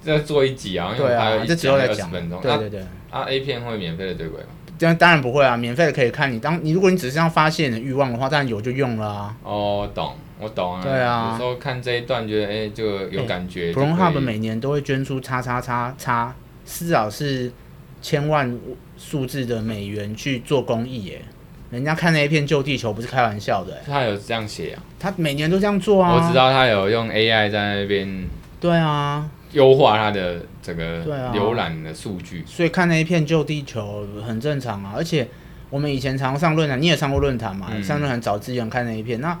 [0.00, 2.10] 再做一集啊，对啊，这之后再讲。
[2.10, 2.80] 对对对。
[3.10, 4.48] 啊，A 片会免费的最贵吗？
[4.78, 6.40] 当当然不会啊，免费的可以看你。
[6.40, 9.36] 当你如果你只是要发泄你的欲望的话，当然有就用了啊。
[9.44, 10.82] 哦，懂，我懂啊。
[10.82, 11.30] 对啊。
[11.32, 13.72] 有时候看这一段觉得哎，就有感觉。
[13.72, 16.34] Pornhub 每年都会捐出叉叉叉叉，
[16.66, 17.52] 至少是
[18.00, 18.58] 千万
[18.98, 21.22] 数字的美元去做公益耶。
[21.70, 24.82] 人家看那一片旧地球不是开玩笑的，他有这样写啊？
[25.00, 26.12] 他每年都这样做啊。
[26.12, 28.24] 我知道他有用 AI 在那边，
[28.60, 34.92] 对啊，优化他的整个浏览的数据，所以看那一片旧地球很正常啊。
[34.94, 35.26] 而且
[35.70, 37.68] 我们以前常上论坛，你也上过论坛嘛？
[37.72, 39.40] 嗯、上论坛找资源看那一片，那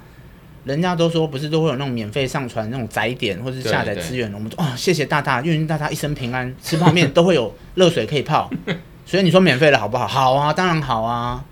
[0.64, 8.50] 人家都说不是都会有那种免费上传那种载点或者是下载资源，我们说哦，谢谢大大，愿大大一生平安，吃泡面都会有热水可以泡。
[9.04, 10.06] 所以你说免费的好不好？
[10.06, 11.44] 好啊，当然好啊。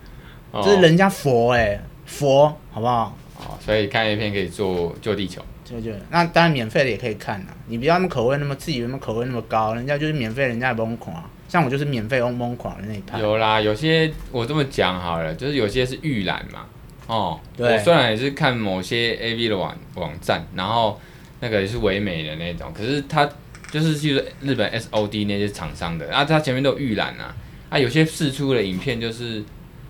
[0.64, 3.16] 这是人家佛哎、欸，佛好不好？
[3.36, 5.94] 哦，所以看 A 片可以做救地球，对对。
[6.10, 11.22] 那当然免费的也可以看呐，你不要那么口味那么自己那么口味那么高，人家就是免费，人家也懵狂。
[11.48, 13.18] 像我就是免费翁懵狂的那一派。
[13.18, 16.66] 有啦，有些我这么讲好了，就是有些是预览嘛。
[17.10, 17.72] 哦，对。
[17.72, 21.00] 我虽然也是看某些 AV 的网网站，然后
[21.40, 23.28] 那个也是唯美的那种，可是它
[23.70, 27.34] 就是就是日本 SOD 那些厂商的，啊，它前面都有预览啊，
[27.70, 29.42] 啊，有些试出的影片就是。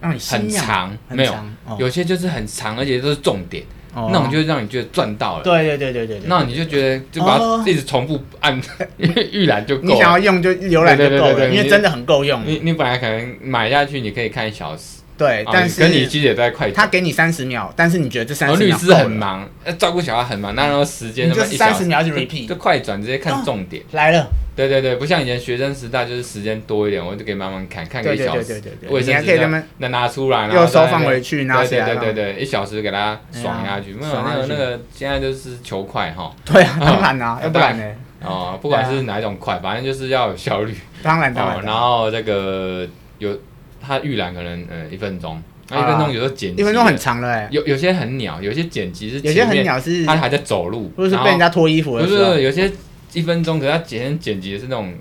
[0.02, 1.34] 让你很长，没有，
[1.78, 3.62] 有些就是很长，而且都是重点，
[3.94, 5.44] 那种就会让你觉得赚到了。
[5.44, 8.58] 对对对对对，那你就觉得就把它一直重复按
[8.96, 9.82] 预览就够。
[9.82, 12.42] 你想要用就浏览就够了，因为真的很够用。
[12.46, 16.70] 你你本来可能买下去你可以看一小时，对，但是跟你其实也在快。
[16.70, 18.74] 他给你三十秒，但是你觉得这三十秒？
[18.74, 19.46] 律师很忙，
[19.78, 24.26] 照顾小孩很忙，那然后时间就三十秒就 repeat，就快转直接看重点来了。
[24.56, 28.62] 对对对，不像以前学生时代，就是时间多一点，我就可以慢慢看，看个一小时。
[28.88, 31.84] 卫生纸那拿出来，然后收放回去，拿起来。
[31.84, 33.92] 对对对对，一小时给他爽下去。
[33.92, 36.34] 没有那个那个，现在就是求快哈。
[36.46, 37.84] 对啊，当然啦， 要不然呢？
[38.22, 40.74] 哦，不管是哪一种快，反正就是要有效率。
[41.02, 41.62] 当然当然。
[41.62, 42.86] 然后这个
[43.18, 43.38] 有
[43.80, 46.62] 它预览可能呃一分钟，那一分钟有时候剪辑。
[46.62, 47.48] 一分钟很长了哎。
[47.50, 52.24] 有有些很鸟，有些剪辑是有些很鸟是，他还在走路，或者是被人家脱衣服的时候。
[52.26, 52.70] 不是有些。
[53.12, 54.94] 一分钟，可是他剪剪辑的是那种，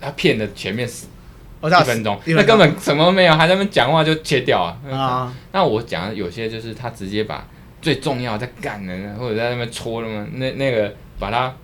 [0.00, 1.04] 他骗的前面是
[1.62, 4.78] 一分钟，那根本什么都没有，还在那边讲话就切掉啊。
[4.90, 7.46] 啊，那我讲的有些就是他直接把
[7.82, 11.54] 最重要在干的，或者在那边戳的嘛，那那个把它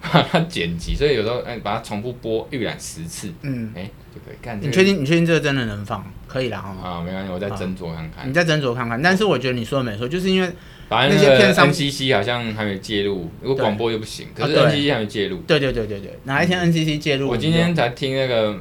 [0.00, 4.58] 把它剪辑，所以有时候哎，把它重复播预览十次，嗯，哎就可以干。
[4.60, 5.02] 你确定？
[5.02, 6.04] 你确定这个真的能放？
[6.26, 6.82] 可以啦，好吗？
[6.82, 8.28] 啊，没关系，我再斟酌看看。
[8.28, 10.50] 你再斟酌看看，但是我觉得你说的没错，就是因为。
[10.88, 15.36] 反正那些 NCC 好像还没介入，如果广播又不行，可是 NCC 还没介入。
[15.46, 17.28] 对对对对对，哪一天 NCC 介入？
[17.28, 18.56] 我今天才听那个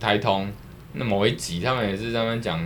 [0.00, 0.50] 台通
[0.94, 2.58] 那某一集，他们也是在那边讲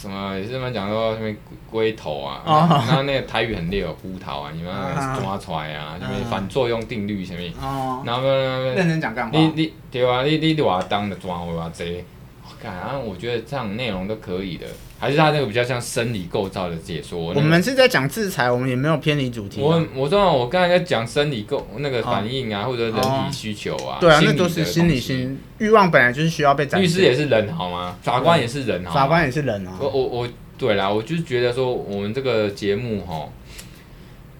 [0.00, 1.34] 什么，也是在那边讲说什么
[1.70, 2.42] 龟头啊，
[2.88, 4.72] 然后那个台语很溜，乌头啊，你们
[5.20, 9.38] 抓出来啊，什么反作用定律什么，然后认真讲干话。
[9.38, 11.68] 你你对啊，你你话当就抓我话
[12.62, 12.68] 这。
[12.68, 14.66] 看，我觉得这样内容都可以的，
[14.98, 17.32] 还是他那个比较像生理构造的解说。
[17.32, 19.60] 我们是在讲制裁，我们也没有偏离主题。
[19.60, 23.98] 我我知道，我刚才在讲生理构那个反应啊，或者人体需求啊。
[24.00, 26.80] 对啊，那都是心理心欲望，本来就是需要被展。
[26.80, 27.96] 律师也是人好吗？
[28.02, 28.94] 法官也是人好。
[28.94, 29.78] 法官也是人啊。
[29.80, 33.28] 我我我，对啦，我就是觉得说，我们这个节目哈，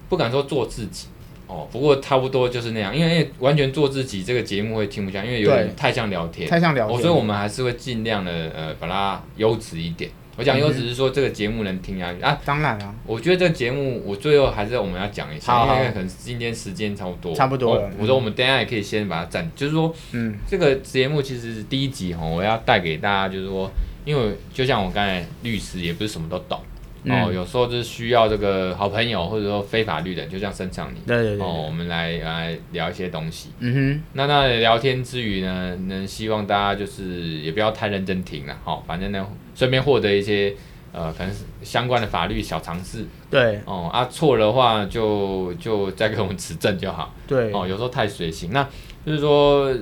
[0.09, 1.07] 不敢说做自己。
[1.51, 10.09] 哦，不过差不多就是那样，因为完全做自己这个节目会听不下，因为有点太像聊天，太像聊天，所以我们还是会尽量的呃把它优质一点。
[10.37, 12.41] 我讲优质是说这个节目能听下去啊。
[12.47, 17.83] 当然了，我觉得这个节目我最后还是我们要讲一下，因为可能今天时间差不多，差不多。
[17.99, 23.71] 我说我们等下也可以先把它暂，就是说，嗯，这个节目其实是第一集哈，我要带给大家就是说，
[24.07, 26.59] 因为就像我刚才律师也不是什么都懂。
[27.07, 33.51] 哦，有时候就是需要这个好朋友，或者说非法律人，就像身上你，对对对，哦，我们来来聊一些东西。
[33.61, 40.55] 嗯哼，那那聊天之余呢，能希望大家就是也不要太认真听了，好，反正呢，顺便获得一些
[40.93, 43.07] 呃，可能是相关的法律小常识。
[43.31, 47.15] 对，哦啊，错的话就就再给我们指正就好。
[47.27, 48.63] 对，哦，有时候太随性，那
[49.07, 49.73] 就是说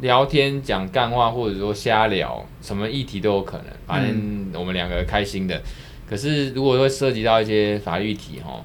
[0.00, 5.60] 聊天讲干话，或者说瞎聊，什么议题都有可能，反正我们两个开心的。
[6.08, 8.62] 可是，如果会涉及到一些法律题哈，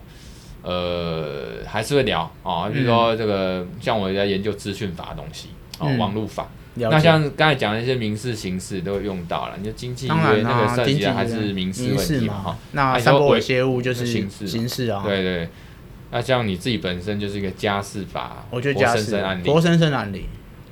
[0.62, 5.48] 呃，还是会聊啊，比如说这个，像我在研究资讯法的东西
[5.80, 12.34] 哦，网络法，那像刚才讲的一些民事、刑事都用到了，你就经纪约那个涉及的还是民事问题嘛？
[12.34, 15.02] 哈，那三不猥亵物就是刑事刑事啊。
[15.06, 15.50] 对对，
[16.12, 20.26] 那像你自己本身就是一个家事法，我觉得家事案例，活生生案例。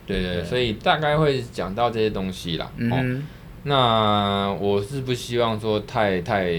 [0.05, 2.69] 对对，所以大概会讲到这些东西啦。
[2.75, 3.25] 嗯。
[3.63, 6.49] 那我是不希望说太太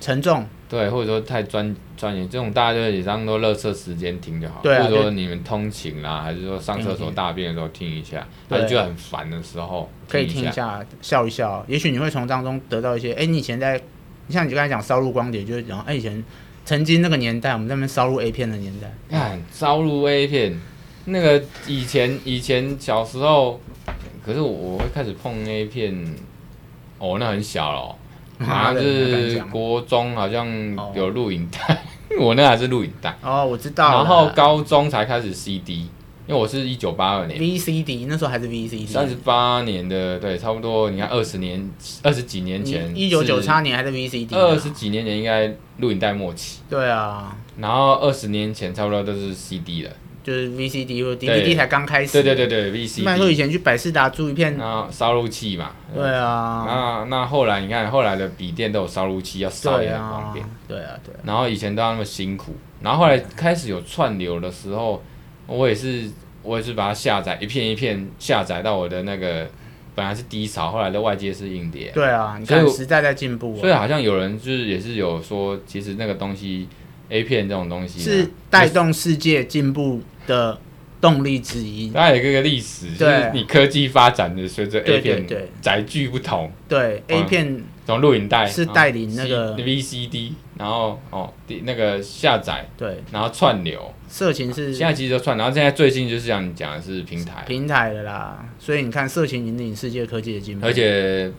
[0.00, 13.80] 沉重，对，或者说太专专业，这种大家就也当做乐色时间听就好，对啊、或者说你们通勤啦，还是说上厕所大便的时候听一下，还是觉得很烦的时候可以听一下，笑一笑，也许你会从当中得到一些，哎，你以前在，
[14.28, 16.22] 像你刚才讲烧录光碟，就是讲，哎，以前
[16.64, 20.60] 曾经那个年代，我们在那边烧录 A 片的年代，看烧录 A 片，
[21.06, 23.60] 那个以前以前小时候，
[24.24, 26.31] 可是我我会开始碰 A 片。
[27.02, 27.96] 哦，那很小了，
[28.46, 30.46] 好像是国中，好像
[30.94, 31.74] 有录影带，
[32.16, 33.18] 哦、 我那还是录影带。
[33.20, 33.90] 哦，我知道。
[33.96, 35.88] 然后高中才开始 CD，
[36.28, 37.40] 因为我是一九八二年。
[37.40, 38.86] VCD 那时候还是 VCD。
[38.86, 40.90] 三十八年的，对，差不多。
[40.90, 41.68] 你看二十年，
[42.04, 44.36] 二十几年前，一九九八年还是 VCD。
[44.36, 46.60] 二十几年前应该录影带末期。
[46.70, 47.36] 对啊。
[47.58, 49.90] 然后二十年前差不多都是 CD 了。
[50.22, 53.02] 就是 VCD 或 DVD 才刚开始，对对对对，VCD。
[53.04, 55.72] 那时候以前去百事达租一片，然后烧录器嘛。
[55.94, 56.64] 对啊。
[56.66, 60.44] 那那后来你看，后来的笔电都有烧录器，要烧也很方便。
[60.68, 61.12] 对啊，对。
[61.24, 65.02] 然后以前都要那么辛苦，然后后来开始有串流的时候，
[65.46, 66.08] 我也是
[66.42, 69.48] 我也是把它下载一片一片下载到我的那个，
[69.94, 71.90] 本来是低潮，后来的外界是硬碟。
[71.92, 73.56] 对啊，你看时代在进步。
[73.56, 76.68] 所以好像有人就是也是有说，其实那个东西
[77.12, 80.58] A 片这种东西是带动世界进步的
[80.98, 85.26] 动力之一，它有一个历史，就是你科技发展的随着 A 片
[85.60, 91.30] 载具不同，对 A 片从录影带是带领那个 VCD，然后哦
[91.64, 101.30] 那个下载，对，然后串流，色情是现在其实都串，然后现在最近就是像你讲的是平台，平台的啦，所以你看色情引领世界科技的进步，而且。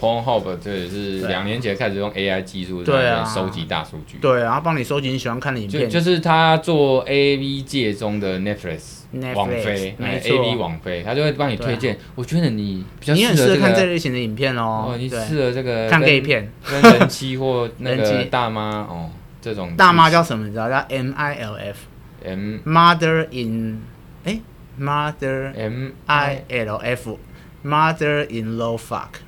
[0.00, 9.00] Pornhub 这也是两年前开始用 AI 技术在收集大数据，对，然后帮你收集你喜欢看的影片，就就是他做 AV 界中的 Netflix
[9.34, 11.98] 网飞，没错，AV 网飞，他就会帮你推荐。
[12.14, 19.10] 我觉得你比较适合看这类型的影片哦，你适合这个看 gay 片，跟人妻或那个 大妈哦，
[19.42, 20.46] 这种大妈叫什么？
[20.46, 20.70] 你知道？
[20.70, 23.80] 叫 MILF，M Mother in
[24.24, 24.40] 哎
[24.78, 27.18] Mother M I L F
[27.62, 29.20] Mother in Law Fuck。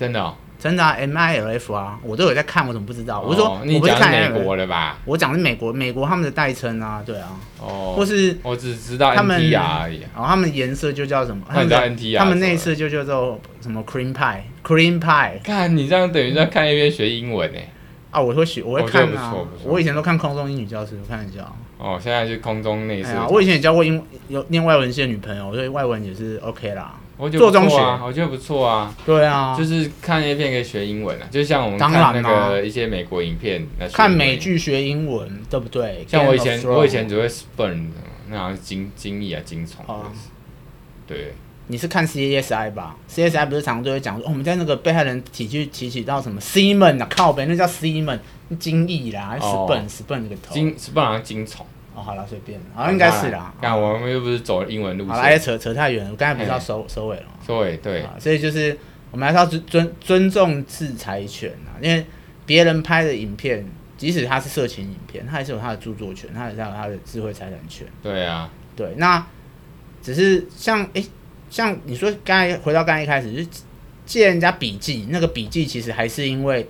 [0.00, 3.20] 真的、哦，真的啊，M I L F 啊，我都有在看，我怎么不知道？
[3.20, 4.96] 哦、我说你不是看美国的吧？
[5.04, 7.36] 我讲是美国，美国他们的代称啊，对啊。
[7.60, 7.92] 哦。
[7.94, 9.16] 或是我只知道已。
[9.18, 11.44] 哦，他们颜色就叫什么？
[11.46, 12.18] 他们 N T R。
[12.18, 15.42] 他们内饰就叫做什么 Cream Pie，Cream Pie。
[15.44, 17.58] 看你这样等于在看一边学英文呢。
[18.10, 19.34] 啊，我会学，我会看啊。
[19.64, 21.40] 我以前都看空中英语教室，我看一下。
[21.76, 23.10] 哦，现在是空中内饰。
[23.28, 26.94] 我以前也交过英，有念外文系的女朋友，所以外文也是 OK 啦。
[27.20, 28.94] 我觉得不错啊，我觉得不错啊。
[29.04, 36.04] 对啊，就是看 A 片可以学英文啊，就像我们看那个一些美国影片，看美剧学英文，对不对？
[36.08, 37.88] 像我以前，我以前只会 Sperm，
[38.28, 39.84] 那好像精精液啊，精虫。
[41.06, 41.34] 对。
[41.66, 48.18] 你是看 CSI 吧？CSI 不是常常都会讲说，我们在那个被害人体去提取到什么 Semen 啊，靠北，那叫 Semen，
[48.58, 50.52] 精液啦，Sperm，Sperm 那个头。
[50.52, 51.64] 精 Sperm 好像精虫。
[51.94, 53.52] 哦，好了，随便，好像应该是啦。
[53.60, 55.12] 那我们又不是走英文路线。
[55.12, 57.24] 好了，扯扯太远了，我刚才不是要收收尾了。
[57.44, 58.04] 收尾对。
[58.18, 58.78] 所以就是
[59.10, 62.06] 我们还是要尊尊尊重制裁权啊，因为
[62.46, 63.66] 别人拍的影片，
[63.96, 67.86] 即使他是色情影片，他还是有他的著作权，他还是有他的智慧财产权。
[68.00, 69.26] 对啊，对，那
[70.00, 71.04] 只是像诶，
[71.50, 73.48] 像你说刚才回到刚才一开始，就是
[74.06, 76.68] 借人家笔记，那个笔记其实还是因为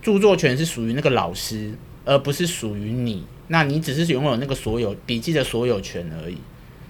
[0.00, 1.74] 著作权是属于那个老师，
[2.04, 3.26] 而不是属于你。
[3.48, 6.38] 那你只是拥有那个所有笔记的所有权而已，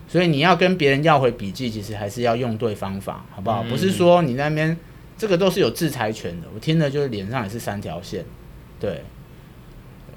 [0.08, 3.64] 所以你要跟别人要回笔记，其实还是要用对方法，好不好？
[3.64, 4.76] 嗯、不是说你那边
[5.16, 8.24] 这个都是有制裁权的，我听的就是脸上也是三条线，
[8.78, 9.02] 对。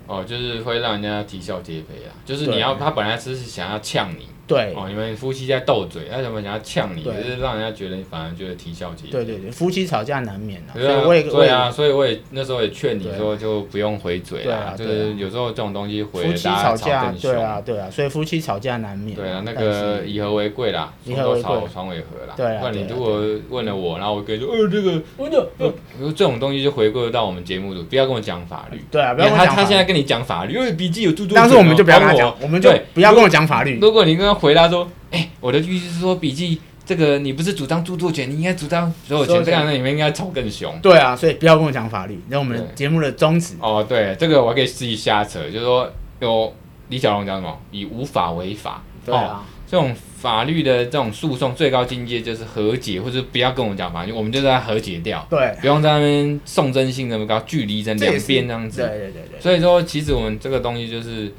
[0.05, 4.27] 哦，就是会让人家啼笑皆非啊，就是你要他本来只是想要呛你。
[4.47, 7.03] 对哦，你们夫妻在斗嘴，他怎么想要呛你？
[7.03, 9.11] 可是让人家觉得你反而觉得啼笑皆非。
[9.11, 10.71] 对对对，夫妻吵架难免啊。
[10.73, 14.73] 对啊，对啊，所以我也那时候也劝你说，就不用回嘴啦。
[14.77, 19.15] 就是有时候这种东西回，夫妻吵架，对啊对啊，所以夫妻吵架难免。
[19.15, 22.33] 对啊，那个以和为贵啦，以和为贵，床为和啦。
[22.35, 22.61] 对啊。
[22.63, 25.71] 那你如果问了我，然后我跟你说，呃，这个，我就，呃，
[26.15, 28.81] 这种东西就回归到我们节目组，不要跟我讲法律。
[28.89, 29.27] 对啊，不要。
[29.29, 31.35] 他他现在跟你讲法律，因为笔记有著作权。
[31.35, 33.77] 但是我们就不要跟他讲，我们就不要跟我讲法律。
[33.79, 34.87] 如果你跟他回答说。
[35.09, 40.77] 哎、欸，我的意思是说，笔记这个你不是主张著作权，你应该主张所有权，这样那你们应该吵更凶。
[40.81, 43.55] 对啊，所以不要跟我讲法律，那我们节目的宗旨。
[43.61, 46.53] 哦，对，这个我可以自己瞎扯，就是说有
[46.89, 48.83] 李小龙讲什么，以无法为法。
[49.05, 59.39] 对啊，哦、这种法律的这种诉讼最高境界就是和解，或者不要跟我们讲法律，我们就在和解掉，对，不用在那边送真性那么高，距离在两边这样子，对对对对。
[59.39, 61.33] 所以说，其实我们这个东西就是。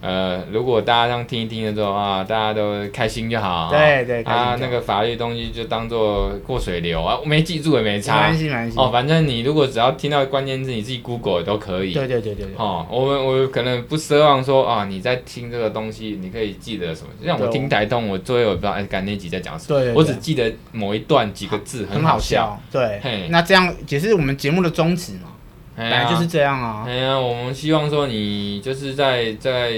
[0.00, 3.68] 呃，如果大家这样听一听的时候啊，大家都开心就好。
[3.70, 8.14] 对对，啊，那个法律东西就当做过水流啊，我没记住也没差。
[8.14, 8.78] 没关系，没关系。
[8.78, 11.92] 哦，反正你如果只要听到关键字，你自己 Google 都可以。
[11.92, 12.54] 对对对对对。
[12.56, 17.08] 哦，我们我可能不奢望说啊，你在听这个东西，你可以记得什么？
[17.24, 19.78] 像我听台通，我最后我不知道哎，刚那集在讲什么？
[19.80, 19.92] 对。
[19.92, 22.58] 我只记得某一段几个字，很好笑。
[22.72, 22.98] 对。
[23.02, 23.28] 嘿。
[23.28, 25.28] 那这样也是我们节目的宗旨嘛。
[25.76, 26.84] 本来就是这样啊！
[26.86, 29.72] 哎呀，我们希望说你就是在在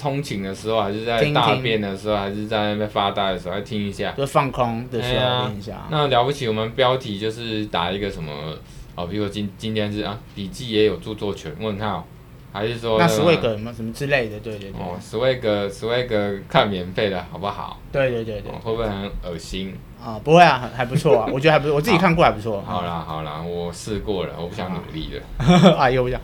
[0.00, 5.86] 通勤的时候，还是在大便的时候，还是在那边发呆的时候，来听一下，就放空的时候听一下。
[5.90, 8.54] 那了不起，我们标题就是打一个什么
[8.94, 12.06] 哦，比如说今今天是啊，笔记也有著作权问号。
[12.52, 14.80] 还是说那 Swag 什么什么之类的，对对对。
[14.80, 17.78] 哦，Swag Swag 看免费的好不好？
[17.92, 18.50] 对对对对。
[18.52, 19.74] 会不会很恶心？
[20.02, 22.62] 啊，不会啊，还还不错啊， 我觉得还不错，我自己看过还不错。
[22.66, 25.76] 好啦好啦，我试过了，我不想努力了。
[25.78, 26.20] 哎呦，不想。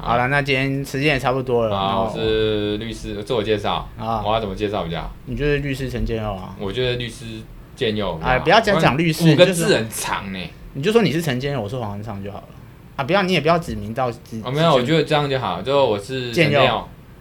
[0.00, 1.76] 好了，那今天时间也差不多了。
[1.76, 5.12] 啊，我是律师，自我介绍啊，我要怎么介绍比较好？
[5.26, 6.54] 你觉得律师陈建佑啊？
[6.58, 7.24] 我觉得律师
[7.76, 8.18] 建佑。
[8.22, 10.38] 哎，不要讲讲律师，五个字很长呢。
[10.74, 12.48] 你就说你是陈建佑，我是黄文昌就好了。
[12.98, 14.42] 啊，不要，你也不要指名道姓。
[14.44, 15.62] 哦，没有，我觉得这样就好。
[15.62, 16.60] 就我是建佑，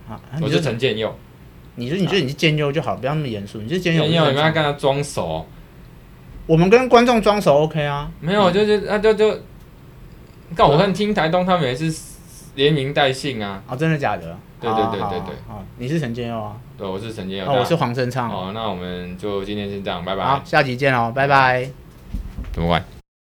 [0.09, 1.15] 啊，我是陈建佑。
[1.75, 3.59] 你说，你觉得你是建佑就好，不要那么严肃。
[3.59, 5.45] 你是建佑，建佑，你不要跟他装熟。
[6.47, 8.09] 我们跟观众装熟，OK 啊？
[8.19, 9.39] 没有，就是啊，就就，
[10.55, 11.95] 看我看听台东他们也是
[12.55, 13.61] 连名带姓啊。
[13.67, 14.35] 哦，真的假的？
[14.59, 15.35] 对对对对对。
[15.47, 16.55] 好，你是陈建佑啊？
[16.75, 17.45] 对，我是陈建佑。
[17.45, 18.27] 哦，我是黄生昌。
[18.31, 20.23] 哦，那我们就今天先这样，拜拜。
[20.23, 21.69] 好，下集见哦，拜拜。
[22.51, 22.96] 怎么办？